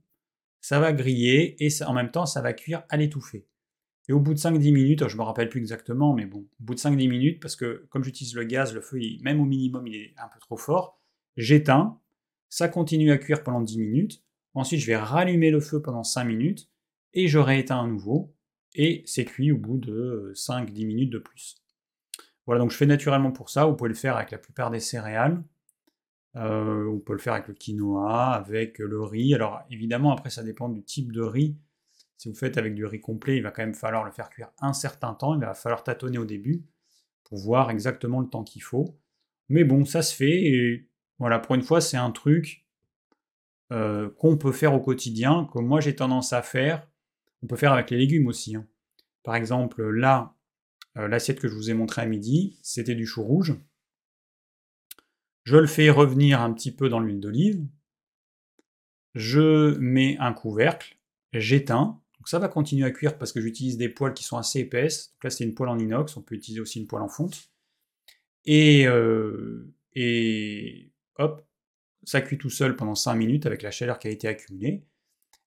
Ça 0.62 0.80
va 0.80 0.94
griller 0.94 1.56
et 1.60 1.70
en 1.84 1.94
même 1.94 2.12
temps 2.12 2.28
ça 2.28 2.40
va 2.42 2.54
cuire 2.54 2.84
à 2.90 2.98
l'étouffée. 2.98 3.48
Et 4.10 4.14
au 4.14 4.20
bout 4.20 4.36
de 4.36 4.40
5-10 4.40 4.72
minutes, 4.72 5.08
je 5.08 5.16
ne 5.16 5.18
me 5.18 5.24
rappelle 5.24 5.50
plus 5.50 5.60
exactement, 5.60 6.14
mais 6.14 6.28
bon, 6.28 6.42
au 6.42 6.64
bout 6.64 6.76
de 6.76 6.80
5-10 6.80 7.10
minutes, 7.10 7.40
parce 7.42 7.56
que 7.56 7.88
comme 7.90 8.04
j'utilise 8.04 8.36
le 8.36 8.44
gaz, 8.44 8.76
le 8.76 8.82
feu, 8.82 9.00
même 9.22 9.42
au 9.42 9.46
minimum, 9.46 9.88
il 9.88 9.96
est 9.96 10.14
un 10.18 10.28
peu 10.28 10.40
trop 10.40 10.56
fort, 10.56 11.02
j'éteins, 11.36 12.00
ça 12.50 12.70
continue 12.70 13.12
à 13.12 13.18
cuire 13.18 13.42
pendant 13.42 13.62
10 13.62 13.80
minutes, 13.80 14.24
ensuite 14.54 14.82
je 14.82 14.86
vais 14.86 14.98
rallumer 14.98 15.50
le 15.50 15.60
feu 15.60 15.82
pendant 15.82 16.04
5 16.04 16.26
minutes, 16.26 16.70
et 17.14 17.28
je 17.28 17.40
rééteins 17.40 17.84
à 17.84 17.88
nouveau, 17.88 18.36
et 18.76 19.02
c'est 19.08 19.26
cuit 19.26 19.52
au 19.52 19.58
bout 19.58 19.80
de 19.80 20.32
5-10 20.36 20.86
minutes 20.86 21.10
de 21.10 21.20
plus. 21.20 21.58
Voilà, 22.48 22.62
donc 22.62 22.72
je 22.72 22.78
fais 22.78 22.86
naturellement 22.86 23.32
pour 23.32 23.50
ça, 23.50 23.66
vous 23.66 23.76
pouvez 23.76 23.90
le 23.90 23.96
faire 23.96 24.16
avec 24.16 24.32
la 24.32 24.40
plupart 24.40 24.72
des 24.72 24.80
céréales, 24.80 25.44
euh, 26.38 26.88
on 26.88 27.00
peut 27.00 27.14
le 27.14 27.20
faire 27.20 27.34
avec 27.34 27.48
le 27.48 27.54
quinoa, 27.54 28.32
avec 28.32 28.80
le 28.80 29.02
riz. 29.02 29.34
Alors 29.34 29.62
évidemment, 29.72 30.12
après 30.14 30.30
ça 30.30 30.44
dépend 30.44 30.70
du 30.70 30.84
type 30.84 31.12
de 31.12 31.22
riz. 31.22 31.58
Si 32.18 32.30
vous 32.30 32.36
faites 32.36 32.58
avec 32.58 32.74
du 32.74 32.86
riz 32.86 33.00
complet, 33.00 33.38
il 33.38 33.44
va 33.44 33.52
quand 33.52 33.64
même 33.64 33.76
falloir 33.76 34.04
le 34.04 34.12
faire 34.12 34.30
cuire 34.30 34.50
un 34.60 34.74
certain 34.74 35.14
temps. 35.14 35.36
Il 35.36 35.42
va 35.42 35.54
falloir 35.54 35.84
tâtonner 35.84 36.18
au 36.18 36.26
début 36.26 36.64
pour 37.24 37.38
voir 37.38 37.70
exactement 37.70 38.20
le 38.22 38.28
temps 38.28 38.44
qu'il 38.44 38.64
faut. 38.64 38.98
Mais 39.50 39.64
bon, 39.64 39.86
ça 39.86 40.02
se 40.02 40.16
fait. 40.16 40.44
Et 40.44 40.90
voilà, 41.20 41.40
pour 41.40 41.56
une 41.56 41.62
fois, 41.62 41.82
c'est 41.82 41.98
un 41.98 42.12
truc 42.12 42.66
euh, 43.72 44.10
qu'on 44.18 44.38
peut 44.38 44.52
faire 44.52 44.74
au 44.74 44.80
quotidien, 44.80 45.48
que 45.54 45.60
moi 45.60 45.80
j'ai 45.80 45.96
tendance 45.96 46.34
à 46.34 46.42
faire. 46.42 46.88
On 47.44 47.48
peut 47.48 47.56
faire 47.56 47.74
avec 47.74 47.90
les 47.90 47.98
légumes 47.98 48.28
aussi. 48.28 48.56
Hein. 48.56 48.66
Par 49.24 49.36
exemple, 49.36 49.84
là, 49.90 50.37
l'assiette 51.08 51.40
que 51.40 51.48
je 51.48 51.54
vous 51.54 51.70
ai 51.70 51.74
montrée 51.74 52.02
à 52.02 52.06
midi, 52.06 52.58
c'était 52.64 52.96
du 52.96 53.06
chou 53.06 53.24
rouge. 53.24 53.56
Je 55.44 55.56
le 55.56 55.68
fais 55.68 55.90
revenir 55.90 56.42
un 56.42 56.52
petit 56.52 56.72
peu 56.72 56.90
dans 56.90 57.00
l'huile 57.00 57.20
d'olive. 57.20 57.66
Je 59.16 59.78
mets 59.78 60.18
un 60.20 60.34
couvercle, 60.34 60.98
j'éteins. 61.34 62.02
Ça 62.26 62.40
va 62.40 62.50
continuer 62.50 62.86
à 62.86 62.92
cuire 62.92 63.18
parce 63.18 63.32
que 63.32 63.40
j'utilise 63.40 63.78
des 63.78 63.88
poêles 63.88 64.14
qui 64.14 64.26
sont 64.26 64.36
assez 64.36 64.60
épaisses. 64.60 65.14
Donc 65.14 65.24
là, 65.24 65.30
c'est 65.30 65.46
une 65.46 65.54
poêle 65.54 65.70
en 65.70 65.80
inox. 65.80 66.18
On 66.18 66.22
peut 66.22 66.36
utiliser 66.36 66.60
aussi 66.60 66.82
une 66.82 66.88
poêle 66.88 67.02
en 67.02 67.08
fonte. 67.08 67.50
Et, 68.44 68.86
euh, 68.88 69.74
hop, 71.16 71.48
ça 72.04 72.22
cuit 72.22 72.38
tout 72.38 72.50
seul 72.50 72.76
pendant 72.76 72.96
5 72.96 73.16
minutes 73.16 73.46
avec 73.46 73.62
la 73.62 73.72
chaleur 73.72 74.00
qui 74.00 74.10
a 74.10 74.12
été 74.12 74.28
accumulée. 74.28 74.86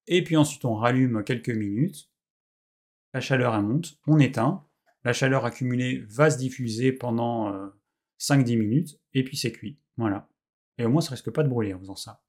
Et 0.07 0.25
puis 0.25 0.38
ensuite, 0.38 0.64
on 0.64 0.75
rallume 0.75 1.23
quelques 1.25 1.50
minutes. 1.50 2.11
La 3.12 3.21
chaleur 3.21 3.54
elle 3.54 3.62
monte, 3.64 3.99
on 4.07 4.19
éteint. 4.19 4.64
La 5.04 5.12
chaleur 5.12 5.45
accumulée 5.45 6.04
va 6.09 6.30
se 6.30 6.38
diffuser 6.38 6.92
pendant 6.92 7.52
5-10 8.19 8.54
euh, 8.54 8.59
minutes, 8.59 9.00
et 9.14 9.25
puis 9.25 9.37
c'est 9.37 9.52
cuit. 9.52 9.78
Voilà. 9.97 10.28
Et 10.78 10.85
au 10.85 10.90
moins, 10.90 11.00
ça 11.00 11.12
risque 11.12 11.30
pas 11.30 11.42
de 11.42 11.49
brûler 11.49 11.75
en 11.75 11.80
faisant 11.80 11.97
ça. 11.97 12.23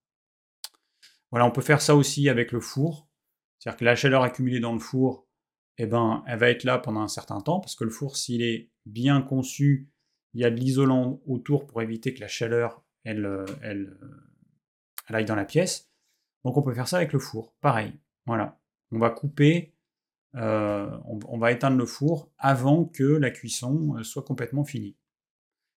Voilà, 1.32 1.46
on 1.46 1.52
peut 1.52 1.62
faire 1.62 1.82
ça 1.82 1.96
aussi 1.96 2.30
avec 2.30 2.52
le 2.52 2.60
four. 2.60 3.10
C'est-à-dire 3.60 3.80
que 3.80 3.86
la 3.86 3.96
chaleur 3.96 4.24
accumulée 4.24 4.60
dans 4.60 4.74
le 4.74 4.80
four, 4.80 5.28
eh 5.78 5.86
ben, 5.86 6.24
elle 6.28 6.40
va 6.40 6.50
être 6.50 6.64
là 6.64 6.78
pendant 6.78 7.02
un 7.02 7.08
certain 7.08 7.40
temps, 7.42 7.60
parce 7.60 7.76
que 7.76 7.84
le 7.84 7.90
four, 7.90 8.18
s'il 8.18 8.42
est 8.42 8.72
bien 8.86 9.22
conçu, 9.22 9.90
il 10.34 10.42
y 10.42 10.46
a 10.46 10.50
de 10.50 10.56
l'isolant 10.56 11.22
autour 11.26 11.68
pour 11.68 11.82
éviter 11.82 12.14
que 12.14 12.20
la 12.22 12.28
chaleur, 12.28 12.84
elle, 13.04 13.26
euh, 13.26 13.46
elle, 13.62 13.98
euh, 14.02 14.32
elle 15.08 15.16
aille 15.16 15.26
dans 15.26 15.36
la 15.36 15.46
pièce. 15.46 15.92
Donc 16.44 16.58
on 16.58 16.62
peut 16.62 16.74
faire 16.74 16.88
ça 16.88 16.98
avec 16.98 17.14
le 17.14 17.20
four. 17.20 17.54
Pareil. 17.62 17.94
Voilà. 18.26 18.60
On 18.92 19.00
va 19.00 19.10
couper, 19.10 19.71
euh, 20.36 20.90
on, 21.06 21.38
va 21.38 21.52
éteindre 21.52 21.78
le 21.78 21.86
four 21.86 22.32
avant 22.38 22.86
que 22.86 23.04
la 23.04 23.32
cuisson 23.32 24.02
soit 24.04 24.24
complètement 24.24 24.64
finie. 24.64 24.96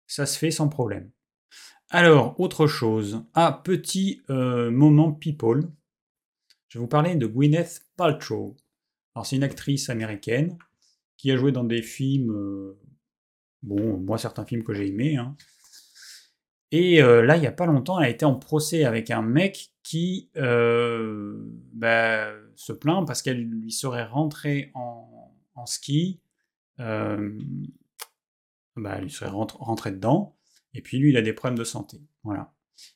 Ça 0.08 0.26
se 0.26 0.38
fait 0.38 0.52
sans 0.52 0.70
problème. 0.70 1.12
Alors, 1.90 2.40
autre 2.40 2.68
chose. 2.68 3.24
Ah, 3.34 3.62
petit 3.64 4.22
euh, 4.30 4.72
moment 4.72 5.12
people. 5.12 5.70
Je 6.68 6.78
vais 6.78 6.82
vous 6.82 6.88
parler 6.88 7.16
de 7.16 7.28
Gwyneth 7.28 7.86
Paltrow. 7.96 8.58
Alors, 9.14 9.26
c'est 9.26 9.36
une 9.36 9.44
actrice 9.44 9.90
américaine 9.90 10.58
qui 11.18 11.32
a 11.32 11.38
joué 11.38 11.52
dans 11.52 11.64
des 11.64 11.84
films. 11.84 12.32
Euh, 12.32 12.80
bon, 13.62 13.98
moi, 14.00 14.18
certains 14.18 14.46
films 14.46 14.64
que 14.64 14.74
j'ai 14.74 14.88
aimés. 14.88 15.18
Hein. 15.18 15.36
Et 16.76 17.04
euh, 17.04 17.24
là, 17.24 17.38
il 17.38 17.40
n'y 17.40 17.48
a 17.48 17.52
pas 17.52 17.68
longtemps, 17.68 18.00
elle 18.00 18.08
a 18.08 18.10
été 18.10 18.26
en 18.26 18.34
procès 18.34 18.84
avec 18.84 19.12
un 19.12 19.22
mec 19.22 19.70
qui 19.84 20.32
bah, 20.36 22.34
se 22.56 22.74
plaint 22.74 23.06
parce 23.06 23.22
qu'elle 23.22 23.44
lui 23.44 23.72
serait 23.72 24.06
rentrée 24.06 24.72
en, 24.74 25.36
ski. 25.68 26.20
bah, 26.80 27.20
elle 28.76 29.04
lui 29.04 29.12
serait 29.12 29.30
rentrée 29.30 29.92
dedans. 29.92 30.36
Et 30.74 30.82
puis 30.82 30.98
lui, 30.98 31.12
il 31.12 31.18
a 31.18 31.22
des 31.22 31.34
problèmes 31.34 31.60
de 31.60 31.64
santé. 31.64 32.02
Voilà. 32.24 32.52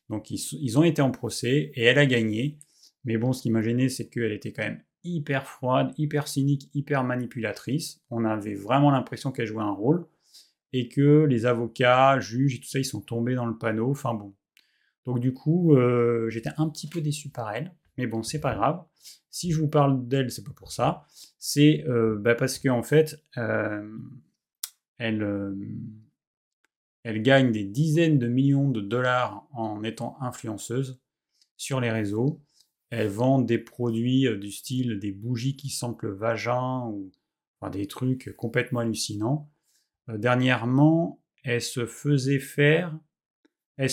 Donc 0.09 0.31
ils, 0.31 0.79
ont 0.79 0.83
été 0.83 1.03
en 1.03 1.11
procès 1.11 1.71
et 1.75 1.83
elle 1.83 1.99
a 1.99 2.07
gagné. 2.07 2.57
Mais 3.05 3.17
bon, 3.17 3.31
ce 3.31 3.43
qui 3.43 3.51
m'a 3.51 3.61
gêné, 3.61 3.89
c'est 3.89 4.09
qu'elle 4.09 4.31
était 4.31 4.53
quand 4.53 4.63
même 4.63 4.81
hyper 5.03 5.45
froide, 5.45 5.93
hyper 5.99 6.27
cynique, 6.27 6.71
hyper 6.73 7.03
manipulatrice. 7.03 8.01
On 8.09 8.25
avait 8.25 8.55
vraiment 8.55 8.89
l'impression 8.89 9.31
qu'elle 9.31 9.45
jouait 9.45 9.61
un 9.61 9.71
rôle. 9.71 10.07
Et 10.73 10.89
que 10.89 11.25
les 11.25 11.45
avocats, 11.45 12.19
juges 12.19 12.55
et 12.55 12.59
tout 12.59 12.67
ça, 12.67 12.79
ils 12.79 12.85
sont 12.85 13.01
tombés 13.01 13.35
dans 13.35 13.45
le 13.45 13.57
panneau. 13.57 13.91
Enfin 13.91 14.13
bon. 14.13 14.35
Donc 15.07 15.21
du 15.21 15.33
coup, 15.33 15.73
euh, 15.73 16.29
j'étais 16.29 16.49
un 16.57 16.69
petit 16.69 16.87
peu 16.87 16.99
déçu 16.99 17.29
par 17.29 17.51
elle. 17.51 17.73
Mais 17.97 18.07
bon, 18.07 18.23
c'est 18.23 18.41
pas 18.41 18.53
grave. 18.53 18.83
Si 19.31 19.51
je 19.51 19.59
vous 19.59 19.69
parle 19.69 20.05
d'elle, 20.07 20.29
c'est 20.29 20.43
pas 20.43 20.51
pour 20.51 20.71
ça. 20.71 21.05
C'est 21.39 21.85
euh, 21.87 22.17
bah, 22.19 22.35
parce 22.35 22.59
qu'en 22.59 22.79
en 22.79 22.83
fait, 22.83 23.23
euh, 23.37 23.89
elle 24.99 25.21
gagne 27.21 27.53
des 27.53 27.63
dizaines 27.63 28.19
de 28.19 28.27
millions 28.27 28.69
de 28.69 28.81
dollars 28.81 29.47
en 29.53 29.81
étant 29.83 30.17
influenceuse 30.21 31.01
sur 31.55 31.79
les 31.79 31.89
réseaux. 31.89 32.41
Elle 32.89 33.07
vend 33.07 33.39
des 33.39 33.59
produits 33.59 34.27
du 34.37 34.51
style 34.51 34.99
des 34.99 35.13
bougies 35.13 35.55
qui 35.55 35.69
sentent 35.69 36.03
le 36.03 36.13
vagin 36.13 36.85
ou 36.87 37.11
des 37.71 37.87
trucs 37.87 38.35
complètement 38.35 38.81
hallucinants. 38.81 39.49
Euh, 40.09 40.17
dernièrement, 40.17 41.21
elle 41.43 41.61
se 41.61 41.85
faisait 41.85 42.39
faire, 42.39 42.97
elle, 43.77 43.91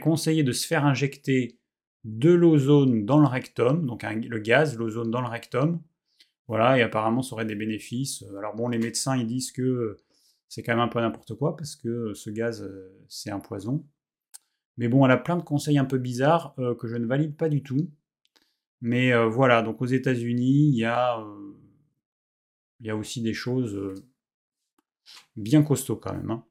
conseillait 0.00 0.42
de 0.42 0.52
se 0.52 0.66
faire 0.66 0.84
injecter 0.84 1.58
de 2.04 2.30
l'ozone 2.30 3.04
dans 3.04 3.20
le 3.20 3.26
rectum, 3.26 3.86
donc 3.86 4.02
le 4.02 4.38
gaz, 4.38 4.76
l'ozone 4.76 5.10
dans 5.10 5.20
le 5.20 5.28
rectum. 5.28 5.80
Voilà, 6.48 6.76
et 6.76 6.82
apparemment 6.82 7.22
ça 7.22 7.34
aurait 7.34 7.44
des 7.44 7.54
bénéfices. 7.54 8.24
Alors 8.36 8.54
bon, 8.54 8.68
les 8.68 8.78
médecins 8.78 9.16
ils 9.16 9.26
disent 9.26 9.52
que 9.52 9.96
c'est 10.52 10.62
quand 10.62 10.72
même 10.72 10.80
un 10.80 10.88
peu 10.88 11.00
n'importe 11.00 11.34
quoi 11.34 11.56
parce 11.56 11.76
que 11.76 11.88
euh, 11.88 12.14
ce 12.14 12.28
gaz, 12.28 12.62
euh, 12.62 12.94
c'est 13.08 13.30
un 13.30 13.40
poison. 13.40 13.86
Mais 14.76 14.86
bon, 14.86 15.06
elle 15.06 15.12
a 15.12 15.16
plein 15.16 15.38
de 15.38 15.42
conseils 15.42 15.78
un 15.78 15.86
peu 15.86 15.96
bizarres 15.96 16.54
euh, 16.58 16.74
que 16.74 16.88
je 16.88 16.96
ne 16.96 17.06
valide 17.06 17.38
pas 17.38 17.48
du 17.48 17.62
tout. 17.62 17.90
Mais 18.82 19.14
voilà, 19.28 19.62
donc 19.62 19.80
aux 19.80 19.86
États-Unis, 19.86 20.70
il 20.70 20.76
y 20.76 20.84
a 20.84 21.16
aussi 22.96 23.22
des 23.22 23.32
choses 23.32 23.94
bien 25.36 25.62
costauds 25.62 25.96
quand 25.96 26.14
même. 26.14 26.30
Hein. 26.30 26.44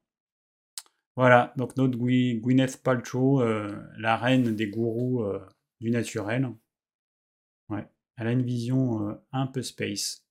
Voilà, 1.15 1.54
donc 1.58 1.76
notre 1.78 1.97
Gwyneth 1.97 2.82
Paltrow, 2.82 3.43
la 3.97 4.17
reine 4.17 4.56
des 4.56 4.67
gourous 4.67 5.24
du 5.82 5.91
naturel. 5.91 6.50
Ouais, 7.69 7.86
elle 8.15 8.28
a 8.28 8.32
une 8.32 8.45
vision 8.45 9.19
un 9.34 9.47
peu 9.47 9.62
space. 9.62 10.26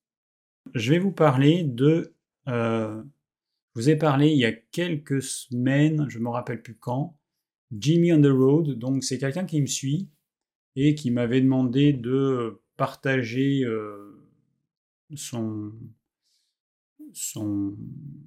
Je 0.74 0.90
vais 0.90 0.98
vous 0.98 1.12
parler 1.12 1.64
de 1.64 2.14
je 2.46 3.80
vous 3.80 3.88
ai 3.88 3.96
parlé 3.96 4.30
il 4.30 4.38
y 4.38 4.44
a 4.44 4.52
quelques 4.52 5.22
semaines, 5.22 6.06
je 6.08 6.18
me 6.18 6.28
rappelle 6.28 6.60
plus 6.60 6.74
quand, 6.74 7.16
Jimmy 7.70 8.12
on 8.12 8.20
the 8.20 8.26
Road. 8.26 8.78
Donc 8.78 9.04
c'est 9.04 9.18
quelqu'un 9.18 9.44
qui 9.44 9.60
me 9.60 9.66
suit 9.66 10.10
et 10.74 10.96
qui 10.96 11.12
m'avait 11.12 11.40
demandé 11.40 11.92
de 11.92 12.62
partager 12.76 13.62
euh, 13.64 14.28
son, 15.14 15.72
son, 17.12 17.74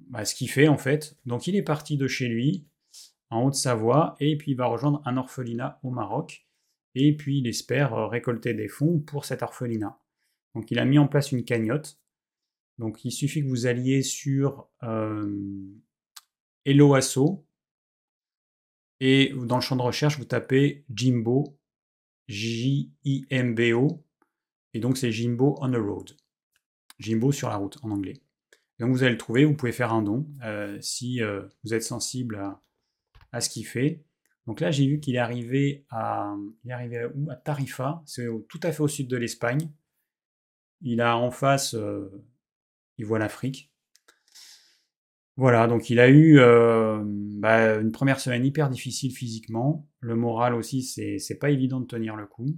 bah, 0.08 0.24
ce 0.24 0.34
qu'il 0.34 0.50
fait 0.50 0.68
en 0.68 0.78
fait. 0.78 1.16
Donc 1.26 1.46
il 1.46 1.56
est 1.56 1.62
parti 1.62 1.96
de 1.96 2.06
chez 2.06 2.28
lui 2.28 2.66
en 3.30 3.44
Haute-Savoie 3.44 4.16
et 4.20 4.36
puis 4.36 4.52
il 4.52 4.56
va 4.56 4.66
rejoindre 4.66 5.02
un 5.04 5.16
orphelinat 5.16 5.80
au 5.82 5.90
Maroc 5.90 6.46
et 6.94 7.16
puis 7.16 7.38
il 7.38 7.46
espère 7.46 7.94
euh, 7.94 8.06
récolter 8.06 8.54
des 8.54 8.68
fonds 8.68 9.00
pour 9.00 9.24
cet 9.24 9.42
orphelinat. 9.42 9.98
Donc 10.54 10.70
il 10.70 10.78
a 10.78 10.84
mis 10.84 10.98
en 10.98 11.08
place 11.08 11.32
une 11.32 11.44
cagnotte 11.44 11.98
donc 12.78 13.04
il 13.04 13.12
suffit 13.12 13.42
que 13.42 13.48
vous 13.48 13.66
alliez 13.66 14.02
sur 14.02 14.68
euh, 14.82 15.30
et 16.66 16.74
dans 19.34 19.56
le 19.56 19.60
champ 19.60 19.76
de 19.76 19.82
recherche 19.82 20.18
vous 20.18 20.24
tapez 20.24 20.84
Jimbo, 20.92 21.58
J-I-M-B-O, 22.26 24.04
et 24.72 24.80
donc 24.80 24.96
c'est 24.96 25.12
Jimbo 25.12 25.56
on 25.60 25.70
the 25.70 25.76
road. 25.76 26.16
Jimbo 26.98 27.32
sur 27.32 27.48
la 27.48 27.56
route 27.56 27.78
en 27.82 27.90
anglais. 27.90 28.23
Donc 28.78 28.90
vous 28.90 29.02
allez 29.02 29.12
le 29.12 29.18
trouver, 29.18 29.44
vous 29.44 29.54
pouvez 29.54 29.72
faire 29.72 29.92
un 29.92 30.02
don 30.02 30.26
euh, 30.44 30.78
si 30.80 31.22
euh, 31.22 31.42
vous 31.64 31.74
êtes 31.74 31.82
sensible 31.82 32.42
à, 33.32 33.40
ce 33.40 33.48
qu'il 33.48 33.66
fait. 33.66 34.02
Donc 34.46 34.60
là 34.60 34.70
j'ai 34.70 34.86
vu 34.86 35.00
qu'il 35.00 35.14
est 35.16 35.18
arrivé 35.18 35.86
à, 35.90 36.34
il 36.64 36.70
est 36.70 36.74
arrivé 36.74 37.06
où? 37.14 37.30
À 37.30 37.36
Tarifa, 37.36 38.02
c'est 38.06 38.26
tout 38.48 38.60
à 38.62 38.72
fait 38.72 38.82
au 38.82 38.88
sud 38.88 39.08
de 39.08 39.16
l'Espagne. 39.16 39.70
Il 40.82 41.00
a 41.00 41.16
en 41.16 41.30
face 41.30 41.74
il 42.98 43.06
voit 43.06 43.18
l'Afrique. 43.18 43.70
Voilà, 45.36 45.66
donc 45.66 45.90
il 45.90 45.98
a 45.98 46.08
eu 46.08 46.38
euh, 46.38 47.02
bah, 47.04 47.80
une 47.80 47.90
première 47.90 48.20
semaine 48.20 48.44
hyper 48.44 48.70
difficile 48.70 49.10
physiquement. 49.10 49.88
Le 50.00 50.14
moral 50.14 50.54
aussi, 50.54 50.82
c'est 50.82 51.38
pas 51.38 51.50
évident 51.50 51.80
de 51.80 51.86
tenir 51.86 52.14
le 52.14 52.26
coup. 52.26 52.56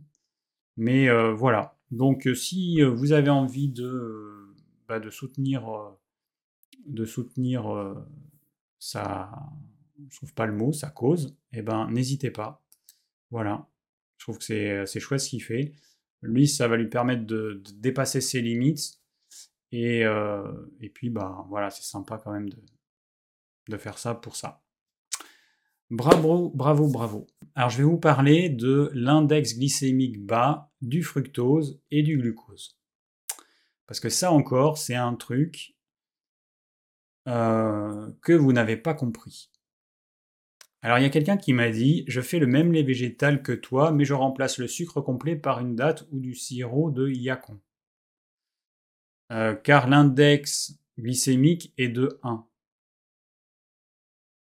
Mais 0.77 1.09
euh, 1.09 1.33
voilà. 1.33 1.79
Donc 1.91 2.27
euh, 2.27 2.35
si 2.35 2.83
vous 2.83 3.13
avez 3.13 3.31
envie 3.31 3.69
de, 3.71 4.55
bah, 4.89 5.01
de 5.01 5.09
soutenir, 5.09 5.67
de 6.85 7.05
soutenir 7.05 7.95
sa, 8.79 9.31
je 10.11 10.17
trouve 10.17 10.35
pas 10.35 10.47
le 10.47 10.53
mot, 10.53 10.73
sa 10.73 10.91
cause, 10.91 11.37
eh 11.53 11.62
ben 11.62 11.89
n'hésitez 11.91 12.31
pas. 12.31 12.62
Voilà, 13.31 13.69
je 14.19 14.25
trouve 14.25 14.39
que 14.39 14.85
c'est 14.87 15.01
chouette 15.01 15.21
ce 15.21 15.31
qu'il 15.31 15.43
fait. 15.43 15.73
Lui, 16.23 16.47
ça 16.47 16.69
va 16.69 16.77
lui 16.77 16.89
permettre 16.89 17.25
de, 17.27 17.62
dépasser 17.75 18.21
ses 18.21 18.41
limites. 18.41 19.01
Et, 19.73 20.03
et 20.81 20.89
puis, 20.91 21.11
bah, 21.11 21.45
voilà, 21.49 21.71
c'est 21.71 21.83
sympa 21.83 22.21
quand 22.23 22.33
même 22.33 22.49
de, 22.49 22.62
de 23.69 23.77
faire 23.77 23.99
ça 23.99 24.15
pour 24.15 24.37
ça. 24.37 24.62
Bravo, 25.91 26.51
bravo, 26.51 26.89
bravo. 26.89 27.27
Alors 27.55 27.71
je 27.71 27.79
vais 27.79 27.85
vous 27.85 27.99
parler 27.99 28.49
de 28.49 28.91
l'index 28.93 29.57
glycémique 29.57 30.21
bas 30.25 30.73
du 30.83 31.03
fructose 31.05 31.81
et 31.93 32.03
du 32.03 32.19
glucose. 32.19 32.77
Parce 33.87 34.01
que 34.01 34.09
ça 34.09 34.33
encore, 34.33 34.79
c'est 34.79 34.97
un 34.97 35.15
truc 35.15 35.76
euh, 37.27 38.11
que 38.23 38.33
vous 38.33 38.53
n'avez 38.53 38.77
pas 38.77 38.95
compris. 38.95 39.51
Alors 40.83 40.99
il 40.99 41.03
y 41.03 41.07
a 41.07 41.11
quelqu'un 41.11 41.37
qui 41.37 41.53
m'a 41.53 41.71
dit, 41.71 42.05
je 42.07 42.21
fais 42.21 42.39
le 42.39 42.47
même 42.47 42.73
lait 42.73 42.83
végétal 42.83 43.43
que 43.43 43.53
toi, 43.53 43.91
mais 43.91 44.05
je 44.05 44.15
remplace 44.15 44.59
le 44.59 44.69
sucre 44.69 45.01
complet 45.01 45.35
par 45.35 45.61
une 45.61 45.75
date 45.75 46.07
ou 46.12 46.21
du 46.21 46.35
sirop 46.35 46.91
de 46.91 47.09
yacon. 47.09 47.61
Euh, 49.33 49.55
car 49.55 49.89
l'index 49.89 50.79
glycémique 50.99 51.73
est 51.79 51.89
de 51.89 52.21
1. 52.23 52.47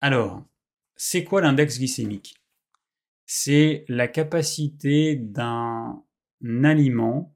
Alors, 0.01 0.43
c'est 0.97 1.23
quoi 1.23 1.39
l'index 1.39 1.77
glycémique? 1.77 2.35
C'est 3.25 3.85
la 3.87 4.09
capacité 4.09 5.15
d'un 5.15 6.03
aliment 6.43 7.33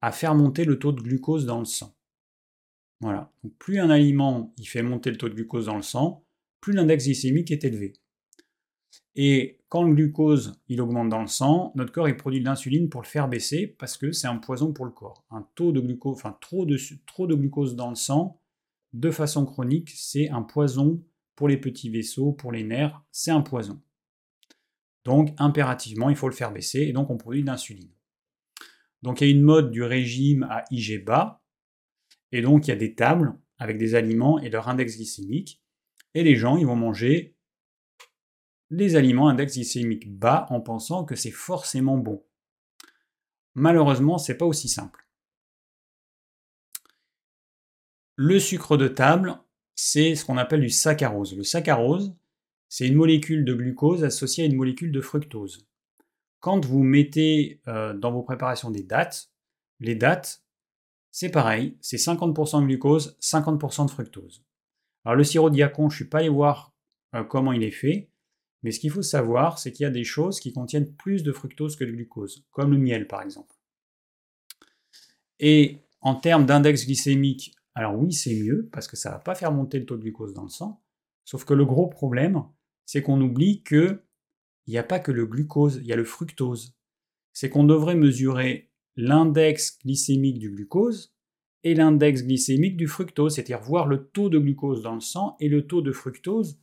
à 0.00 0.12
faire 0.12 0.34
monter 0.34 0.64
le 0.64 0.78
taux 0.78 0.92
de 0.92 1.02
glucose 1.02 1.44
dans 1.44 1.58
le 1.58 1.66
sang. 1.66 1.94
Voilà. 3.00 3.32
plus 3.58 3.78
un 3.78 3.88
aliment 3.88 4.52
il 4.58 4.66
fait 4.66 4.82
monter 4.82 5.10
le 5.10 5.16
taux 5.16 5.28
de 5.28 5.34
glucose 5.34 5.66
dans 5.66 5.76
le 5.76 5.82
sang, 5.82 6.24
plus 6.60 6.74
l'index 6.74 7.04
glycémique 7.04 7.50
est 7.50 7.64
élevé. 7.64 7.94
Et 9.16 9.58
quand 9.68 9.84
le 9.84 9.94
glucose 9.94 10.60
il 10.68 10.80
augmente 10.80 11.08
dans 11.08 11.22
le 11.22 11.26
sang, 11.26 11.72
notre 11.74 11.92
corps 11.92 12.08
il 12.08 12.16
produit 12.16 12.40
de 12.40 12.44
l'insuline 12.44 12.88
pour 12.90 13.00
le 13.00 13.06
faire 13.06 13.28
baisser 13.28 13.66
parce 13.66 13.96
que 13.96 14.12
c'est 14.12 14.26
un 14.26 14.36
poison 14.36 14.72
pour 14.72 14.84
le 14.84 14.90
corps. 14.90 15.24
Un 15.30 15.46
taux 15.54 15.72
de 15.72 15.80
glucose, 15.80 16.16
enfin 16.16 16.36
trop 16.40 16.66
trop 17.06 17.26
de 17.26 17.34
glucose 17.34 17.74
dans 17.74 17.88
le 17.88 17.96
sang 17.96 18.40
de 18.92 19.10
façon 19.10 19.44
chronique, 19.46 19.90
c'est 19.94 20.28
un 20.30 20.42
poison 20.42 21.02
pour 21.36 21.48
les 21.48 21.56
petits 21.56 21.90
vaisseaux, 21.90 22.32
pour 22.32 22.52
les 22.52 22.64
nerfs, 22.64 23.00
c'est 23.10 23.30
un 23.30 23.40
poison. 23.40 23.80
Donc 25.04 25.32
impérativement, 25.38 26.10
il 26.10 26.16
faut 26.16 26.28
le 26.28 26.34
faire 26.34 26.52
baisser 26.52 26.80
et 26.80 26.92
donc 26.92 27.10
on 27.10 27.16
produit 27.16 27.42
de 27.42 27.46
l'insuline. 27.46 27.90
Donc 29.02 29.20
il 29.20 29.28
y 29.28 29.30
a 29.30 29.34
une 29.34 29.42
mode 29.42 29.70
du 29.70 29.82
régime 29.82 30.42
à 30.50 30.64
IG 30.70 31.04
bas, 31.04 31.39
et 32.32 32.42
donc 32.42 32.66
il 32.66 32.70
y 32.70 32.74
a 32.74 32.76
des 32.76 32.94
tables 32.94 33.34
avec 33.58 33.78
des 33.78 33.94
aliments 33.94 34.38
et 34.38 34.50
leur 34.50 34.68
index 34.68 34.96
glycémique, 34.96 35.60
et 36.14 36.22
les 36.22 36.36
gens 36.36 36.56
ils 36.56 36.66
vont 36.66 36.76
manger 36.76 37.36
les 38.70 38.96
aliments 38.96 39.28
index 39.28 39.54
glycémique 39.54 40.16
bas 40.16 40.46
en 40.50 40.60
pensant 40.60 41.04
que 41.04 41.16
c'est 41.16 41.30
forcément 41.30 41.98
bon. 41.98 42.24
Malheureusement, 43.54 44.16
c'est 44.16 44.36
pas 44.36 44.46
aussi 44.46 44.68
simple. 44.68 45.06
Le 48.14 48.38
sucre 48.38 48.76
de 48.76 48.86
table, 48.86 49.38
c'est 49.74 50.14
ce 50.14 50.24
qu'on 50.24 50.36
appelle 50.36 50.60
du 50.60 50.70
saccharose. 50.70 51.36
Le 51.36 51.42
saccharose, 51.42 52.14
c'est 52.68 52.86
une 52.86 52.94
molécule 52.94 53.44
de 53.44 53.54
glucose 53.54 54.04
associée 54.04 54.44
à 54.44 54.46
une 54.46 54.56
molécule 54.56 54.92
de 54.92 55.00
fructose. 55.00 55.66
Quand 56.38 56.64
vous 56.64 56.82
mettez 56.82 57.60
euh, 57.66 57.92
dans 57.94 58.12
vos 58.12 58.22
préparations 58.22 58.70
des 58.70 58.82
dates, 58.82 59.30
les 59.80 59.96
dates, 59.96 60.44
c'est 61.10 61.30
pareil, 61.30 61.76
c'est 61.80 61.96
50% 61.96 62.62
de 62.62 62.66
glucose, 62.66 63.16
50% 63.20 63.86
de 63.86 63.90
fructose. 63.90 64.44
Alors 65.04 65.16
le 65.16 65.24
sirop 65.24 65.50
diacon, 65.50 65.88
je 65.88 65.94
ne 65.94 65.96
suis 65.96 66.08
pas 66.08 66.18
allé 66.18 66.28
voir 66.28 66.74
euh, 67.14 67.24
comment 67.24 67.52
il 67.52 67.62
est 67.62 67.70
fait, 67.70 68.10
mais 68.62 68.70
ce 68.70 68.80
qu'il 68.80 68.90
faut 68.90 69.02
savoir, 69.02 69.58
c'est 69.58 69.72
qu'il 69.72 69.84
y 69.84 69.86
a 69.86 69.90
des 69.90 70.04
choses 70.04 70.40
qui 70.40 70.52
contiennent 70.52 70.94
plus 70.94 71.22
de 71.22 71.32
fructose 71.32 71.76
que 71.76 71.84
de 71.84 71.92
glucose, 71.92 72.44
comme 72.50 72.70
le 72.70 72.78
miel 72.78 73.06
par 73.06 73.22
exemple. 73.22 73.54
Et 75.38 75.78
en 76.00 76.14
termes 76.14 76.46
d'index 76.46 76.84
glycémique, 76.84 77.54
alors 77.74 77.96
oui, 77.96 78.12
c'est 78.12 78.34
mieux, 78.34 78.68
parce 78.72 78.86
que 78.86 78.96
ça 78.96 79.10
ne 79.10 79.14
va 79.14 79.20
pas 79.20 79.34
faire 79.34 79.52
monter 79.52 79.78
le 79.78 79.86
taux 79.86 79.96
de 79.96 80.02
glucose 80.02 80.34
dans 80.34 80.42
le 80.42 80.48
sang, 80.50 80.82
sauf 81.24 81.44
que 81.44 81.54
le 81.54 81.64
gros 81.64 81.86
problème, 81.86 82.44
c'est 82.84 83.02
qu'on 83.02 83.20
oublie 83.20 83.62
que 83.62 84.02
il 84.66 84.72
n'y 84.72 84.78
a 84.78 84.84
pas 84.84 85.00
que 85.00 85.10
le 85.10 85.26
glucose, 85.26 85.80
il 85.82 85.86
y 85.86 85.92
a 85.92 85.96
le 85.96 86.04
fructose. 86.04 86.76
C'est 87.32 87.50
qu'on 87.50 87.64
devrait 87.64 87.96
mesurer 87.96 88.69
l'index 88.96 89.78
glycémique 89.84 90.38
du 90.38 90.50
glucose 90.50 91.14
et 91.62 91.74
l'index 91.74 92.22
glycémique 92.22 92.76
du 92.76 92.86
fructose, 92.86 93.34
c'est-à-dire 93.34 93.60
voir 93.60 93.86
le 93.86 94.08
taux 94.08 94.30
de 94.30 94.38
glucose 94.38 94.82
dans 94.82 94.94
le 94.94 95.00
sang 95.00 95.36
et 95.40 95.48
le 95.48 95.66
taux 95.66 95.82
de 95.82 95.92
fructose 95.92 96.58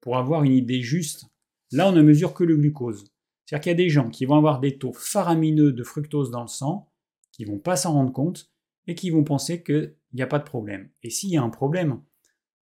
pour 0.00 0.16
avoir 0.16 0.44
une 0.44 0.52
idée 0.52 0.82
juste. 0.82 1.26
Là, 1.70 1.88
on 1.88 1.92
ne 1.92 2.02
mesure 2.02 2.34
que 2.34 2.44
le 2.44 2.56
glucose. 2.56 3.04
C'est-à-dire 3.44 3.62
qu'il 3.62 3.70
y 3.70 3.74
a 3.74 3.84
des 3.84 3.88
gens 3.88 4.10
qui 4.10 4.26
vont 4.26 4.36
avoir 4.36 4.60
des 4.60 4.78
taux 4.78 4.92
faramineux 4.92 5.72
de 5.72 5.82
fructose 5.82 6.30
dans 6.30 6.42
le 6.42 6.48
sang, 6.48 6.90
qui 7.32 7.44
vont 7.44 7.58
pas 7.58 7.76
s'en 7.76 7.94
rendre 7.94 8.12
compte, 8.12 8.52
et 8.86 8.94
qui 8.94 9.10
vont 9.10 9.24
penser 9.24 9.62
qu'il 9.62 9.94
n'y 10.12 10.22
a 10.22 10.26
pas 10.26 10.38
de 10.38 10.44
problème. 10.44 10.90
Et 11.02 11.10
s'il 11.10 11.30
y 11.30 11.36
a 11.36 11.42
un 11.42 11.50
problème, 11.50 12.02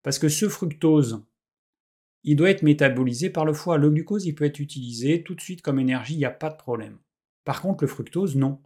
parce 0.03 0.19
que 0.19 0.29
ce 0.29 0.47
fructose, 0.47 1.23
il 2.23 2.35
doit 2.35 2.49
être 2.49 2.63
métabolisé 2.63 3.29
par 3.29 3.45
le 3.45 3.53
foie. 3.53 3.77
Le 3.77 3.89
glucose, 3.89 4.25
il 4.25 4.35
peut 4.35 4.45
être 4.45 4.59
utilisé 4.59 5.23
tout 5.23 5.35
de 5.35 5.41
suite 5.41 5.61
comme 5.61 5.79
énergie, 5.79 6.15
il 6.15 6.19
n'y 6.19 6.25
a 6.25 6.31
pas 6.31 6.49
de 6.49 6.57
problème. 6.57 6.99
Par 7.45 7.61
contre, 7.61 7.83
le 7.83 7.87
fructose, 7.87 8.35
non. 8.35 8.61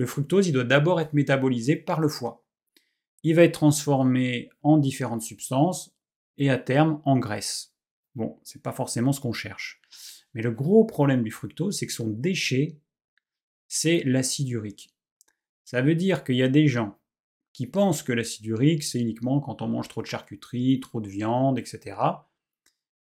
Le 0.00 0.06
fructose, 0.06 0.48
il 0.48 0.52
doit 0.52 0.64
d'abord 0.64 0.98
être 0.98 1.12
métabolisé 1.12 1.76
par 1.76 2.00
le 2.00 2.08
foie. 2.08 2.42
Il 3.22 3.34
va 3.34 3.42
être 3.42 3.52
transformé 3.52 4.48
en 4.62 4.78
différentes 4.78 5.20
substances 5.20 5.94
et 6.38 6.48
à 6.48 6.56
terme 6.56 7.02
en 7.04 7.18
graisse. 7.18 7.74
Bon, 8.14 8.40
c'est 8.42 8.62
pas 8.62 8.72
forcément 8.72 9.12
ce 9.12 9.20
qu'on 9.20 9.34
cherche. 9.34 9.82
Mais 10.32 10.40
le 10.40 10.52
gros 10.52 10.86
problème 10.86 11.22
du 11.22 11.30
fructose, 11.30 11.76
c'est 11.76 11.86
que 11.86 11.92
son 11.92 12.08
déchet, 12.08 12.78
c'est 13.68 14.02
l'acide 14.06 14.48
urique. 14.48 14.88
Ça 15.66 15.82
veut 15.82 15.94
dire 15.94 16.24
qu'il 16.24 16.36
y 16.36 16.42
a 16.42 16.48
des 16.48 16.66
gens 16.66 16.98
qui 17.52 17.66
pensent 17.66 18.02
que 18.02 18.14
l'acide 18.14 18.46
urique, 18.46 18.84
c'est 18.84 19.00
uniquement 19.00 19.38
quand 19.40 19.60
on 19.60 19.68
mange 19.68 19.88
trop 19.88 20.00
de 20.00 20.06
charcuterie, 20.06 20.80
trop 20.80 21.02
de 21.02 21.10
viande, 21.10 21.58
etc. 21.58 21.98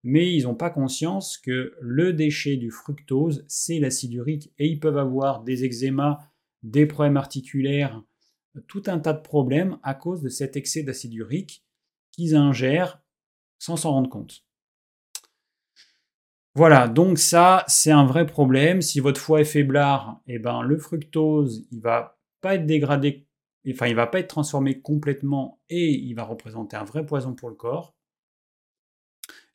Mais 0.01 0.33
ils 0.33 0.45
n'ont 0.45 0.55
pas 0.55 0.71
conscience 0.71 1.37
que 1.37 1.75
le 1.79 2.13
déchet 2.13 2.57
du 2.57 2.71
fructose, 2.71 3.45
c'est 3.47 3.77
l'acide 3.77 4.13
urique. 4.13 4.51
Et 4.57 4.65
ils 4.65 4.79
peuvent 4.79 4.97
avoir 4.97 5.43
des 5.43 5.63
eczémas, 5.63 6.17
des 6.63 6.85
problèmes 6.85 7.17
articulaires, 7.17 8.03
tout 8.67 8.83
un 8.87 8.99
tas 8.99 9.13
de 9.13 9.21
problèmes 9.21 9.77
à 9.83 9.93
cause 9.93 10.21
de 10.21 10.29
cet 10.29 10.55
excès 10.55 10.83
d'acide 10.83 11.13
urique 11.13 11.63
qu'ils 12.11 12.35
ingèrent 12.35 13.01
sans 13.59 13.77
s'en 13.77 13.91
rendre 13.91 14.09
compte. 14.09 14.43
Voilà, 16.55 16.87
donc 16.87 17.19
ça, 17.19 17.63
c'est 17.67 17.91
un 17.91 18.05
vrai 18.05 18.25
problème. 18.25 18.81
Si 18.81 18.99
votre 18.99 19.21
foie 19.21 19.41
est 19.41 19.45
faiblard, 19.45 20.21
eh 20.25 20.39
ben, 20.39 20.63
le 20.63 20.79
fructose, 20.79 21.67
il 21.69 21.81
va 21.81 22.19
pas 22.41 22.55
être 22.55 22.65
dégradé, 22.65 23.27
enfin 23.69 23.85
il 23.85 23.95
va 23.95 24.07
pas 24.07 24.19
être 24.19 24.27
transformé 24.27 24.81
complètement 24.81 25.61
et 25.69 25.91
il 25.91 26.13
va 26.13 26.23
représenter 26.23 26.75
un 26.75 26.83
vrai 26.83 27.05
poison 27.05 27.35
pour 27.35 27.49
le 27.49 27.55
corps. 27.55 27.95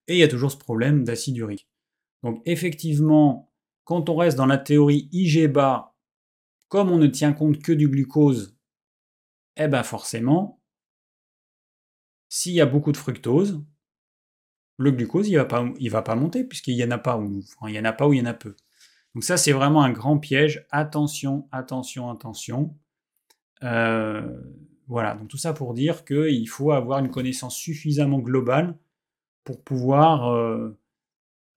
Et 0.07 0.15
il 0.15 0.19
y 0.19 0.23
a 0.23 0.29
toujours 0.29 0.53
ce 0.53 0.57
problème 0.57 1.03
d'acide 1.03 1.37
urique. 1.37 1.69
Donc 2.23 2.41
effectivement, 2.45 3.53
quand 3.85 4.09
on 4.09 4.15
reste 4.15 4.37
dans 4.37 4.47
la 4.47 4.59
théorie 4.59 5.09
IG 5.13 5.49
bas, 5.51 5.92
on 6.81 6.99
ne 6.99 7.07
tient 7.07 7.33
compte 7.33 7.63
que 7.63 7.73
du 7.73 7.89
glucose, 7.89 8.57
eh 9.57 9.69
ben 9.69 9.83
forcément, 9.83 10.61
s'il 12.29 12.55
y 12.55 12.61
a 12.61 12.67
beaucoup 12.67 12.93
de 12.93 12.97
fructose, 12.97 13.63
le 14.79 14.91
glucose 14.91 15.29
il 15.29 15.37
va 15.37 15.45
pas, 15.45 15.69
il 15.79 15.91
va 15.91 16.03
pas 16.03 16.15
monter 16.15 16.45
puisqu'il 16.45 16.75
y 16.75 16.85
en 16.85 16.91
a 16.91 16.99
pas 16.99 17.19
ou 17.19 17.43
il 17.69 17.75
y 17.75 17.79
en 17.79 17.85
a 17.85 17.93
pas 17.93 18.09
ou 18.09 18.15
il 18.15 18.21
y 18.21 18.23
en 18.23 18.27
a 18.27 18.35
peu. 18.35 18.57
Donc 19.15 19.25
ça, 19.25 19.37
c'est 19.37 19.53
vraiment 19.53 19.83
un 19.83 19.93
grand 19.93 20.19
piège. 20.19 20.67
Attention, 20.71 21.47
attention, 21.53 22.11
attention. 22.11 22.75
Euh, 23.63 24.41
voilà, 24.89 25.15
donc 25.15 25.29
tout 25.29 25.37
ça 25.37 25.53
pour 25.53 25.75
dire 25.75 26.05
qu'il 26.05 26.49
faut 26.49 26.73
avoir 26.73 26.99
une 26.99 27.11
connaissance 27.11 27.57
suffisamment 27.57 28.19
globale 28.19 28.77
pour 29.45 29.63
pouvoir 29.63 30.33
euh, 30.33 30.79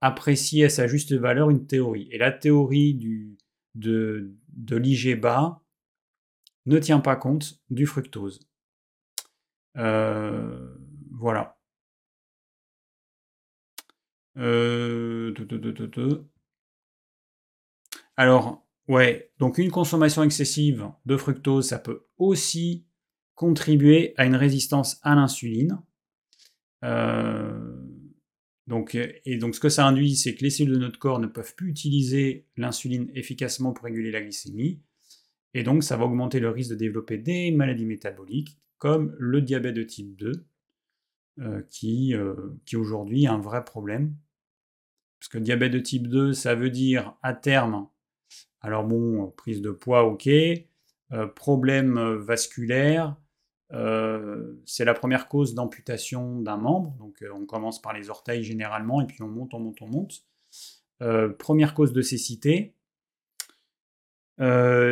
apprécier 0.01 0.65
à 0.65 0.69
sa 0.69 0.87
juste 0.87 1.13
valeur 1.13 1.49
une 1.49 1.65
théorie. 1.65 2.09
Et 2.11 2.17
la 2.17 2.31
théorie 2.31 2.93
du, 2.93 3.37
de, 3.75 4.35
de 4.55 4.75
l'IG 4.75 5.19
bas 5.19 5.61
ne 6.65 6.79
tient 6.79 6.99
pas 6.99 7.15
compte 7.15 7.61
du 7.69 7.85
fructose. 7.85 8.39
Euh, 9.77 10.75
voilà. 11.11 11.57
Euh, 14.37 15.33
alors, 18.17 18.65
ouais, 18.87 19.31
donc 19.39 19.57
une 19.57 19.71
consommation 19.71 20.23
excessive 20.23 20.89
de 21.05 21.17
fructose, 21.17 21.67
ça 21.67 21.79
peut 21.79 22.07
aussi 22.17 22.85
contribuer 23.35 24.13
à 24.17 24.25
une 24.25 24.35
résistance 24.35 24.99
à 25.03 25.15
l'insuline. 25.15 25.81
Euh, 26.83 27.74
donc, 28.67 28.95
et 28.95 29.37
donc 29.37 29.55
ce 29.55 29.59
que 29.59 29.69
ça 29.69 29.85
induit, 29.85 30.15
c'est 30.15 30.33
que 30.33 30.43
les 30.43 30.49
cellules 30.49 30.73
de 30.73 30.79
notre 30.79 30.97
corps 30.97 31.19
ne 31.19 31.27
peuvent 31.27 31.53
plus 31.55 31.69
utiliser 31.69 32.47
l'insuline 32.57 33.11
efficacement 33.13 33.73
pour 33.73 33.85
réguler 33.85 34.11
la 34.11 34.21
glycémie. 34.21 34.81
Et 35.53 35.63
donc 35.63 35.83
ça 35.83 35.97
va 35.97 36.05
augmenter 36.05 36.39
le 36.39 36.49
risque 36.49 36.71
de 36.71 36.75
développer 36.75 37.17
des 37.17 37.51
maladies 37.51 37.85
métaboliques 37.85 38.59
comme 38.77 39.15
le 39.19 39.41
diabète 39.41 39.75
de 39.75 39.83
type 39.83 40.15
2, 40.17 40.47
euh, 41.39 41.61
qui, 41.69 42.13
euh, 42.13 42.35
qui 42.65 42.75
aujourd'hui 42.75 43.25
est 43.25 43.29
un 43.29 43.39
vrai 43.39 43.63
problème. 43.63 44.15
Parce 45.19 45.29
que 45.29 45.37
diabète 45.37 45.71
de 45.71 45.79
type 45.79 46.07
2, 46.07 46.33
ça 46.33 46.55
veut 46.55 46.69
dire 46.69 47.15
à 47.21 47.33
terme, 47.33 47.87
alors 48.61 48.83
bon, 48.83 49.31
prise 49.31 49.61
de 49.61 49.71
poids, 49.71 50.03
ok, 50.03 50.27
problème 51.35 51.99
vasculaire, 52.15 53.15
c'est 53.69 54.85
la 54.85 54.93
première 54.93 55.27
cause 55.27 55.53
d'amputation 55.55 56.41
d'un 56.41 56.57
membre, 56.57 56.95
donc 56.99 57.23
on 57.33 57.45
commence 57.45 57.81
par 57.81 57.93
les 57.93 58.09
orteils 58.09 58.43
généralement, 58.43 59.01
et 59.01 59.07
puis 59.07 59.21
on 59.21 59.27
monte, 59.27 59.53
on 59.53 59.59
monte, 59.59 59.81
on 59.81 59.87
monte. 59.87 60.23
première 61.39 61.73
cause 61.73 61.93
de 61.93 62.01
cécité, 62.01 62.75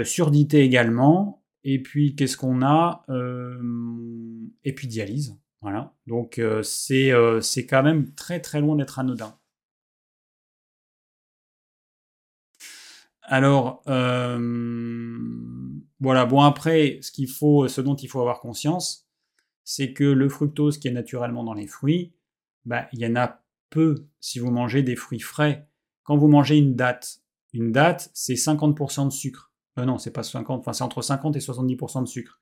surdité 0.04 0.64
également, 0.64 1.44
et 1.64 1.82
puis 1.82 2.16
qu'est-ce 2.16 2.38
qu'on 2.38 2.62
a? 2.62 3.06
Et 4.64 4.74
puis 4.74 4.88
dialyse. 4.88 5.40
Voilà. 5.62 5.94
Donc 6.08 6.42
c'est 6.64 7.66
quand 7.70 7.84
même 7.84 8.14
très 8.16 8.40
très 8.42 8.60
loin 8.60 8.76
d'être 8.76 9.00
anodin. 9.00 9.38
Alors 13.34 13.82
voilà. 16.00 16.26
Bon 16.26 16.41
après, 16.41 17.00
ce 17.02 17.82
dont 17.82 17.96
il 17.96 18.08
faut 18.08 18.19
avoir 18.19 18.39
conscience, 18.39 19.10
c'est 19.63 19.91
que 19.91 20.04
le 20.04 20.30
fructose 20.30 20.78
qui 20.78 20.88
est 20.88 20.91
naturellement 20.91 21.43
dans 21.43 21.56
les 21.56 21.65
fruits, 21.65 22.13
bah, 22.65 22.88
il 22.93 23.00
y 23.00 23.08
en 23.08 23.15
a 23.15 23.41
peu 23.72 24.06
si 24.19 24.38
vous 24.38 24.52
mangez 24.52 24.84
des 24.84 24.96
fruits 24.96 25.19
frais. 25.19 25.67
Quand 26.04 26.15
vous 26.15 26.28
mangez 26.28 26.58
une 26.58 26.76
date, 26.76 27.24
une 27.54 27.72
date, 27.72 28.12
c'est 28.13 28.36
50% 28.36 29.06
de 29.06 29.12
sucre. 29.12 29.52
Euh, 29.80 29.86
non, 29.86 29.98
c'est 29.98 30.12
pas 30.12 30.22
50, 30.22 30.60
enfin 30.60 30.74
c'est 30.74 30.84
entre 30.84 31.02
50 31.02 31.36
et 31.36 31.39
70% 31.39 32.04
de 32.04 32.08
sucre. 32.08 32.39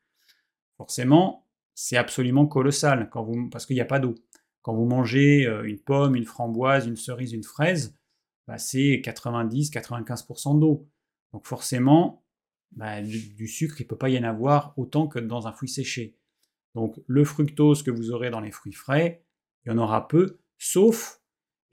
Forcément, 0.75 1.47
c'est 1.73 1.95
absolument 1.95 2.47
colossal 2.47 3.09
quand 3.09 3.23
vous, 3.23 3.49
parce 3.49 3.65
qu'il 3.65 3.75
n'y 3.75 3.81
a 3.81 3.85
pas 3.85 3.99
d'eau. 3.99 4.15
Quand 4.61 4.73
vous 4.73 4.85
mangez 4.85 5.45
euh, 5.45 5.63
une 5.63 5.79
pomme, 5.79 6.17
une 6.17 6.25
framboise, 6.25 6.85
une 6.85 6.97
cerise, 6.97 7.31
une 7.31 7.43
fraise, 7.43 7.97
bah, 8.47 8.57
c'est 8.57 9.01
90-95% 9.03 10.59
d'eau. 10.59 10.87
Donc 11.33 11.45
forcément, 11.45 12.25
bah, 12.71 13.01
du, 13.01 13.47
sucre, 13.47 13.79
il 13.79 13.83
ne 13.83 13.89
peut 13.89 13.97
pas 13.97 14.09
y 14.09 14.17
en 14.17 14.23
avoir 14.23 14.73
autant 14.77 15.07
que 15.07 15.19
dans 15.19 15.47
un 15.47 15.51
fruit 15.51 15.69
séché. 15.69 16.17
Donc 16.75 16.99
le 17.07 17.23
fructose 17.23 17.83
que 17.83 17.91
vous 17.91 18.11
aurez 18.11 18.29
dans 18.29 18.39
les 18.39 18.51
fruits 18.51 18.73
frais, 18.73 19.25
il 19.65 19.69
y 19.69 19.71
en 19.71 19.77
aura 19.77 20.07
peu, 20.07 20.39
sauf 20.57 21.21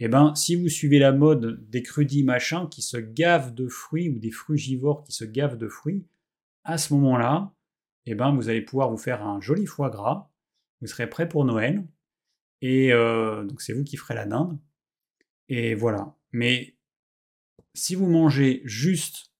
eh 0.01 0.09
ben, 0.09 0.35
si 0.37 0.55
vous 0.55 0.69
suivez 0.69 0.99
la 1.01 1.13
mode 1.13 1.69
des 1.69 1.83
crudis 1.83 2.23
machins 2.23 2.69
qui 2.69 2.83
se 2.83 2.97
gavent 2.97 3.53
de 3.55 3.67
fruits 3.67 4.09
ou 4.11 4.19
des 4.19 4.31
frugivores 4.31 5.03
qui 5.03 5.13
se 5.13 5.25
gavent 5.25 5.59
de 5.59 5.69
fruits, 5.69 6.07
à 6.63 6.79
ce 6.79 6.95
moment-là, 6.95 7.53
eh 8.07 8.15
ben, 8.15 8.33
vous 8.35 8.49
allez 8.49 8.63
pouvoir 8.63 8.91
vous 8.91 8.97
faire 8.97 9.27
un 9.27 9.41
joli 9.41 9.67
foie 9.67 9.91
gras, 9.91 10.31
vous 10.81 10.87
serez 10.87 11.11
prêt 11.11 11.29
pour 11.29 11.45
Noël, 11.45 11.85
et 12.61 12.93
euh, 12.93 13.45
donc 13.45 13.61
c'est 13.61 13.73
vous 13.73 13.85
qui 13.85 13.97
ferez 13.97 14.15
la 14.15 14.27
dinde. 14.27 14.59
Et 15.49 15.75
voilà. 15.75 16.15
Mais 16.33 16.77
si 17.75 17.95
vous 17.95 18.09
mangez 18.09 18.63
juste 18.65 19.33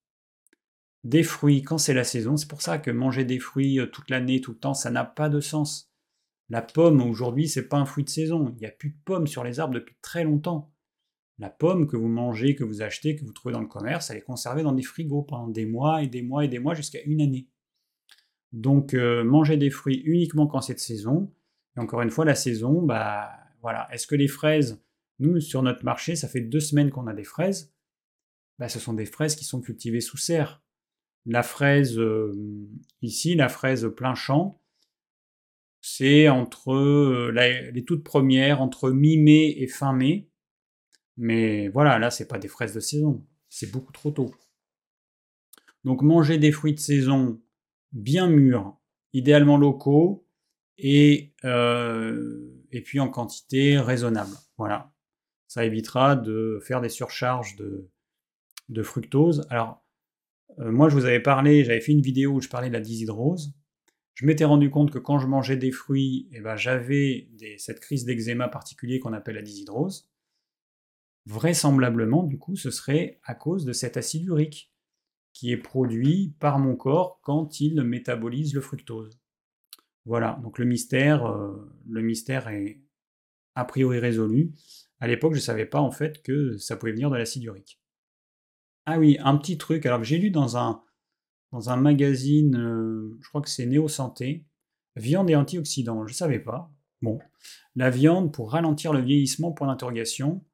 des 1.05 1.23
fruits 1.23 1.63
quand 1.63 1.79
c'est 1.79 1.95
la 1.95 2.05
saison, 2.05 2.37
c'est 2.37 2.49
pour 2.49 2.63
ça 2.63 2.79
que 2.79 2.91
manger 2.91 3.25
des 3.25 3.39
fruits 3.39 3.81
euh, 3.81 3.87
toute 3.87 4.11
l'année, 4.11 4.41
tout 4.41 4.53
le 4.53 4.59
temps, 4.59 4.75
ça 4.75 4.91
n'a 4.91 5.05
pas 5.05 5.29
de 5.29 5.41
sens. 5.41 5.93
La 6.51 6.63
pomme, 6.63 7.03
aujourd'hui, 7.03 7.49
c'est 7.49 7.69
pas 7.69 7.77
un 7.77 7.85
fruit 7.85 8.05
de 8.05 8.11
saison. 8.11 8.53
Il 8.57 8.61
n'y 8.61 8.67
a 8.67 8.71
plus 8.71 8.91
de 8.91 8.99
pommes 9.05 9.27
sur 9.27 9.45
les 9.45 9.61
arbres 9.61 9.75
depuis 9.75 9.97
très 10.01 10.25
longtemps. 10.25 10.73
La 11.39 11.51
pomme 11.51 11.87
que 11.87 11.97
vous 11.97 12.09
mangez, 12.09 12.55
que 12.55 12.65
vous 12.65 12.83
achetez, 12.83 13.15
que 13.15 13.25
vous 13.25 13.33
trouvez 13.33 13.53
dans 13.53 13.61
le 13.61 13.69
commerce, 13.69 14.11
elle 14.11 14.17
est 14.17 14.23
conservée 14.23 14.63
dans 14.63 14.73
des 14.73 14.83
frigos 14.83 15.23
pendant 15.23 15.49
des 15.49 15.67
mois 15.67 16.03
et 16.03 16.09
des 16.09 16.23
mois 16.23 16.45
et 16.45 16.49
des 16.49 16.59
mois 16.59 16.75
jusqu'à 16.75 17.01
une 17.05 17.21
année. 17.21 17.49
Donc, 18.53 18.95
euh, 18.95 19.23
manger 19.25 19.57
des 19.57 19.71
fruits 19.71 20.03
uniquement 20.05 20.47
quand 20.47 20.63
c'est 20.63 20.75
de 20.75 20.81
saison. 20.81 21.33
Et 21.77 21.81
encore 21.81 22.03
une 22.03 22.11
fois, 22.11 22.25
la 22.25 22.35
saison, 22.35 22.83
bah 22.83 23.31
voilà. 23.61 23.87
Est-ce 23.93 24.07
que 24.07 24.17
les 24.17 24.27
fraises, 24.27 24.83
nous, 25.19 25.41
sur 25.41 25.63
notre 25.63 25.85
marché, 25.85 26.17
ça 26.17 26.29
fait 26.29 26.41
deux 26.41 26.61
semaines 26.61 26.91
qu'on 26.91 27.07
a 27.07 27.15
des 27.15 27.25
fraises 27.25 27.75
bah, 28.59 28.69
Ce 28.69 28.79
sont 28.79 28.93
des 28.93 29.07
fraises 29.07 29.37
qui 29.37 29.45
sont 29.45 29.61
cultivées 29.61 30.01
sous 30.01 30.17
serre. 30.17 30.63
La 31.27 31.43
fraise, 31.43 31.99
euh, 31.99 32.33
ici, 33.03 33.35
la 33.35 33.49
fraise 33.49 33.91
plein 33.97 34.15
champ, 34.15 34.63
c'est 35.81 36.29
entre 36.29 36.73
euh, 36.73 37.71
les 37.73 37.85
toutes 37.85 38.05
premières, 38.05 38.63
entre 38.63 38.91
mi-mai 38.91 39.55
et 39.59 39.67
fin 39.67 39.93
mai. 39.93 40.31
Mais 41.17 41.69
voilà, 41.69 41.99
là, 41.99 42.11
c'est 42.11 42.29
pas 42.29 42.39
des 42.39 42.49
fraises 42.49 42.75
de 42.75 42.81
saison. 42.81 43.27
C'est 43.49 43.71
beaucoup 43.71 43.93
trop 43.93 44.11
tôt. 44.11 44.31
Donc, 45.85 46.03
manger 46.03 46.39
des 46.39 46.53
fruits 46.53 46.75
de 46.75 46.81
saison 46.81 47.41
bien 47.93 48.29
mûrs, 48.29 48.77
idéalement 49.13 49.57
locaux, 49.57 50.27
et, 50.79 51.35
euh, 51.45 52.49
et 52.71 52.83
puis 52.83 53.01
en 53.01 53.09
quantité 53.09 53.79
raisonnable. 53.79 54.37
Voilà. 54.57 54.93
Ça 55.49 55.65
évitera 55.65 56.15
de 56.15 56.61
faire 56.63 56.81
des 56.81 56.89
surcharges 56.89 57.57
de, 57.57 58.83
fructose. 58.83 59.47
Alors, 59.51 59.85
euh, 60.61 60.71
moi, 60.71 60.89
je 60.89 60.95
vous 60.95 61.05
avais 61.05 61.21
parlé, 61.21 61.65
j'avais 61.65 61.81
fait 61.81 61.93
une 61.93 62.03
vidéo 62.03 62.35
où 62.35 62.41
je 62.41 62.49
parlais 62.49 62.69
de 62.69 62.75
la 62.75 62.81
dyshydrose 62.81 63.53
je 64.19 64.27
m'étais 64.27 64.45
rendu 64.45 64.69
compte 64.69 64.91
que 64.91 64.99
quand 64.99 65.21
je 65.21 65.29
mangeais 65.29 65.57
des 65.57 65.71
fruits, 65.71 66.29
eh 66.33 66.41
ben, 66.41 66.57
j'avais 66.57 67.29
cette 67.57 67.79
crise 67.79 68.05
d'eczéma 68.05 68.49
particulier 68.49 68.99
qu'on 68.99 69.13
appelle 69.13 69.37
la 69.37 69.43
dyshydrose. 69.43 70.11
Vraisemblablement, 71.27 72.25
du 72.25 72.37
coup, 72.37 72.57
ce 72.57 72.73
serait 72.73 73.21
à 73.23 73.37
cause 73.37 73.65
de 73.65 73.73
cet 73.73 73.97
acide 73.97 74.25
urique 74.25 74.73
qui 75.33 75.53
est 75.53 75.57
produit 75.57 76.35
par 76.41 76.59
mon 76.59 76.75
corps 76.75 77.21
quand 77.23 77.61
il 77.61 77.81
métabolise 77.83 78.55
le 78.55 78.61
fructose. 78.61 79.21
Voilà, 80.05 80.41
donc 80.43 80.59
le 80.59 80.65
mystère, 80.65 81.25
euh, 81.27 81.73
le 81.89 82.03
mystère 82.03 82.49
est 82.49 82.81
a 83.55 83.65
priori 83.65 84.01
résolu. 84.01 84.53
À 85.01 85.07
l'époque, 85.07 85.33
je 85.33 85.39
ne 85.39 85.43
savais 85.43 85.67
pas 85.67 85.81
en 85.81 85.91
fait 85.91 86.23
que 86.23 86.57
ça 86.59 86.77
pouvait 86.77 86.93
venir 86.93 87.11
de 87.11 87.17
l'acide 87.17 87.45
urique. 87.45 87.81
Ah 88.87 88.99
oui, 88.99 89.19
un 89.21 89.37
petit 89.37 89.59
truc, 89.59 89.87
alors 89.87 90.03
j'ai 90.03 90.19
lu 90.19 90.31
dans 90.31 90.57
un, 90.57 90.83
magazine, 91.77 92.57
euh, 92.57 93.19
je 93.21 93.29
crois 93.29 93.43
que 93.43 93.51
c'est 93.51 93.67
Néo 93.67 93.87
Santé, 93.87 94.47
viande 94.97 95.31
et 95.31 95.37
antioxydants. 95.37 96.07
Je 96.07 96.13
ne 96.13 96.17
savais 96.17 96.39
pas. 96.39 96.73
Bon, 97.03 97.19
la 97.77 97.91
viande 97.91 98.33
pour 98.33 98.53
ralentir 98.53 98.93
le 98.93 99.01
vieillissement, 99.01 99.53
point 99.53 99.69
d'interrogation. 99.69 100.45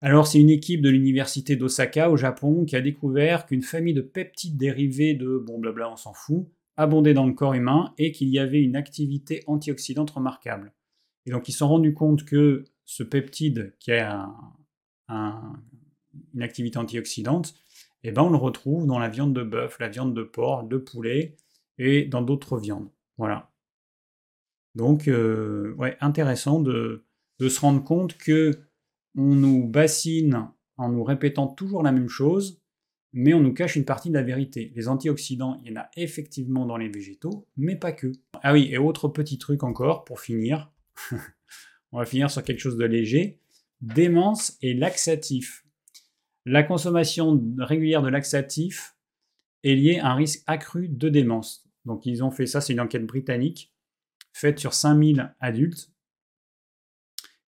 Alors 0.00 0.28
c'est 0.28 0.40
une 0.40 0.48
équipe 0.48 0.80
de 0.80 0.90
l'université 0.90 1.56
d'Osaka 1.56 2.10
au 2.10 2.16
Japon 2.16 2.64
qui 2.64 2.76
a 2.76 2.80
découvert 2.80 3.46
qu'une 3.46 3.62
famille 3.62 3.94
de 3.94 4.00
peptides 4.00 4.56
dérivés 4.56 5.14
de, 5.14 5.42
bon 5.44 5.58
blabla 5.58 5.90
on 5.90 5.96
s'en 5.96 6.12
fout, 6.12 6.46
abondait 6.76 7.14
dans 7.14 7.26
le 7.26 7.32
corps 7.32 7.54
humain 7.54 7.92
et 7.98 8.12
qu'il 8.12 8.28
y 8.28 8.38
avait 8.38 8.62
une 8.62 8.76
activité 8.76 9.42
antioxydante 9.48 10.10
remarquable. 10.10 10.72
Et 11.26 11.32
donc 11.32 11.48
ils 11.48 11.52
se 11.52 11.58
sont 11.58 11.68
rendus 11.68 11.94
compte 11.94 12.24
que 12.24 12.64
ce 12.88 13.02
peptide 13.02 13.74
qui 13.78 13.92
a 13.92 14.30
une 15.08 16.42
activité 16.42 16.78
antioxydante, 16.78 17.54
eh 18.02 18.12
ben 18.12 18.22
on 18.22 18.30
le 18.30 18.38
retrouve 18.38 18.86
dans 18.86 18.98
la 18.98 19.10
viande 19.10 19.34
de 19.34 19.42
bœuf, 19.42 19.78
la 19.78 19.90
viande 19.90 20.14
de 20.14 20.22
porc, 20.22 20.64
de 20.64 20.78
poulet 20.78 21.36
et 21.76 22.06
dans 22.06 22.22
d'autres 22.22 22.56
viandes. 22.56 22.88
Voilà. 23.18 23.52
Donc, 24.74 25.06
euh, 25.06 25.76
intéressant 26.00 26.60
de, 26.60 27.04
se 27.38 27.60
rendre 27.60 27.84
compte 27.84 28.16
que 28.16 28.58
on 29.14 29.34
nous 29.34 29.68
bassine 29.68 30.48
en 30.78 30.88
nous 30.88 31.04
répétant 31.04 31.46
toujours 31.46 31.82
la 31.82 31.92
même 31.92 32.08
chose, 32.08 32.62
mais 33.12 33.34
on 33.34 33.40
nous 33.40 33.52
cache 33.52 33.76
une 33.76 33.84
partie 33.84 34.08
de 34.08 34.14
la 34.14 34.22
vérité. 34.22 34.72
Les 34.74 34.88
antioxydants, 34.88 35.60
il 35.62 35.72
y 35.72 35.76
en 35.76 35.82
a 35.82 35.90
effectivement 35.96 36.64
dans 36.64 36.78
les 36.78 36.88
végétaux, 36.88 37.46
mais 37.58 37.76
pas 37.76 37.92
que. 37.92 38.12
Ah 38.42 38.54
oui, 38.54 38.68
et 38.70 38.78
autre 38.78 39.08
petit 39.08 39.36
truc 39.36 39.62
encore 39.62 40.04
pour 40.04 40.20
finir. 40.20 40.72
on 41.92 41.98
va 41.98 42.04
finir 42.04 42.30
sur 42.30 42.42
quelque 42.42 42.60
chose 42.60 42.76
de 42.76 42.84
léger. 42.84 43.40
Démence 43.80 44.56
et 44.62 44.74
laxatif. 44.74 45.64
La 46.44 46.62
consommation 46.62 47.42
régulière 47.58 48.02
de 48.02 48.08
laxatifs 48.08 48.96
est 49.64 49.74
liée 49.74 49.98
à 49.98 50.08
un 50.08 50.14
risque 50.14 50.42
accru 50.46 50.88
de 50.88 51.08
démence. 51.08 51.68
Donc 51.84 52.06
ils 52.06 52.22
ont 52.22 52.30
fait 52.30 52.46
ça, 52.46 52.60
c'est 52.60 52.72
une 52.72 52.80
enquête 52.80 53.06
britannique 53.06 53.72
faite 54.32 54.58
sur 54.58 54.74
5000 54.74 55.34
adultes. 55.40 55.90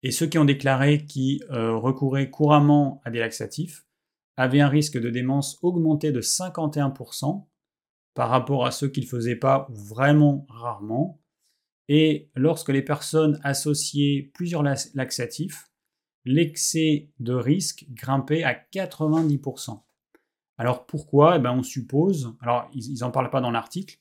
Et 0.01 0.11
ceux 0.11 0.27
qui 0.27 0.37
ont 0.37 0.45
déclaré 0.45 1.05
qu'ils 1.05 1.43
euh, 1.51 1.75
recouraient 1.75 2.29
couramment 2.29 3.01
à 3.03 3.11
des 3.11 3.19
laxatifs 3.19 3.85
avaient 4.37 4.61
un 4.61 4.69
risque 4.69 4.99
de 4.99 5.09
démence 5.09 5.59
augmenté 5.61 6.11
de 6.11 6.21
51% 6.21 7.45
par 8.13 8.29
rapport 8.29 8.65
à 8.65 8.71
ceux 8.71 8.87
qui 8.87 9.01
ne 9.01 9.05
faisaient 9.05 9.35
pas 9.35 9.67
vraiment 9.69 10.45
rarement. 10.49 11.21
Et 11.89 12.29
lorsque 12.35 12.69
les 12.69 12.83
personnes 12.83 13.39
associaient 13.43 14.31
plusieurs 14.33 14.63
laxatifs, 14.63 15.69
l'excès 16.23 17.09
de 17.19 17.33
risque 17.33 17.87
grimpait 17.89 18.43
à 18.43 18.53
90%. 18.53 19.81
Alors 20.57 20.85
pourquoi? 20.85 21.37
Eh 21.37 21.39
ben, 21.39 21.51
On 21.51 21.63
suppose, 21.63 22.35
alors 22.41 22.69
ils 22.73 22.99
n'en 22.99 23.09
parlent 23.09 23.31
pas 23.31 23.41
dans 23.41 23.49
l'article, 23.49 23.99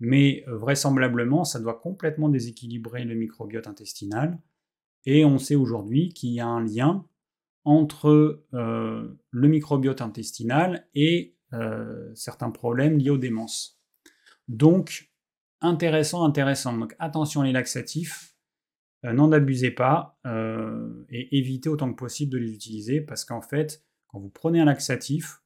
mais 0.00 0.44
euh, 0.48 0.56
vraisemblablement 0.56 1.44
ça 1.44 1.60
doit 1.60 1.78
complètement 1.78 2.30
déséquilibrer 2.30 3.04
le 3.04 3.14
microbiote 3.14 3.66
intestinal. 3.66 4.40
Et 5.04 5.24
on 5.24 5.38
sait 5.38 5.56
aujourd'hui 5.56 6.08
qu'il 6.08 6.30
y 6.30 6.40
a 6.40 6.46
un 6.46 6.64
lien 6.64 7.06
entre 7.64 8.44
euh, 8.54 9.18
le 9.30 9.48
microbiote 9.48 10.00
intestinal 10.00 10.88
et 10.94 11.36
euh, 11.52 12.10
certains 12.14 12.50
problèmes 12.50 12.98
liés 12.98 13.10
aux 13.10 13.18
démences. 13.18 13.78
Donc, 14.48 15.12
intéressant, 15.60 16.24
intéressant. 16.24 16.76
Donc 16.76 16.94
attention 16.98 17.42
les 17.42 17.52
laxatifs, 17.52 18.36
euh, 19.04 19.12
n'en 19.12 19.32
abusez 19.32 19.70
pas 19.70 20.18
euh, 20.26 21.04
et 21.10 21.38
évitez 21.38 21.68
autant 21.68 21.90
que 21.90 21.96
possible 21.96 22.32
de 22.32 22.38
les 22.38 22.52
utiliser 22.52 23.00
parce 23.00 23.24
qu'en 23.24 23.42
fait, 23.42 23.84
quand 24.08 24.20
vous 24.20 24.30
prenez 24.30 24.60
un 24.60 24.64
laxatif, 24.64 25.42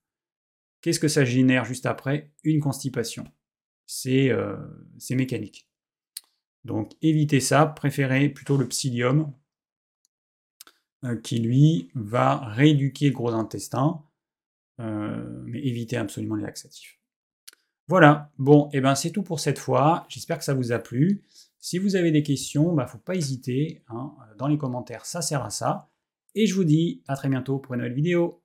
qu'est-ce 0.81 1.01
que 1.01 1.09
ça 1.09 1.25
génère 1.25 1.65
juste 1.65 1.87
après? 1.87 2.33
Une 2.45 2.61
constipation. 2.61 3.25
C'est 3.87 4.31
mécanique. 5.11 5.69
Donc 6.65 6.93
évitez 7.03 7.41
ça, 7.41 7.67
préférez 7.67 8.29
plutôt 8.29 8.57
le 8.57 8.69
psyllium 8.69 9.33
qui 11.25 11.41
lui 11.41 11.91
va 11.95 12.37
rééduquer 12.51 13.09
le 13.09 13.15
gros 13.15 13.33
intestin, 13.33 14.05
mais 14.79 15.61
évitez 15.61 15.97
absolument 15.97 16.37
les 16.37 16.45
laxatifs. 16.45 17.00
Voilà, 17.91 18.31
bon, 18.39 18.67
et 18.67 18.77
eh 18.77 18.81
ben 18.81 18.95
c'est 18.95 19.11
tout 19.11 19.25
pour 19.25 19.41
cette 19.41 19.59
fois. 19.59 20.07
J'espère 20.09 20.39
que 20.39 20.45
ça 20.45 20.55
vous 20.55 20.71
a 20.71 20.79
plu. 20.79 21.23
Si 21.59 21.77
vous 21.77 21.97
avez 21.97 22.13
des 22.13 22.23
questions, 22.23 22.73
bah, 22.73 22.87
faut 22.87 22.99
pas 22.99 23.17
hésiter. 23.17 23.83
Hein, 23.89 24.13
dans 24.39 24.47
les 24.47 24.57
commentaires, 24.57 25.05
ça 25.05 25.23
sert 25.23 25.45
à 25.45 25.51
ça. 25.51 25.89
Et 26.37 26.47
je 26.47 26.55
vous 26.55 26.63
dis 26.63 27.03
à 27.09 27.17
très 27.17 27.29
bientôt 27.29 27.59
pour 27.59 27.75
une 27.75 27.81
nouvelle 27.81 27.97
vidéo. 27.97 28.40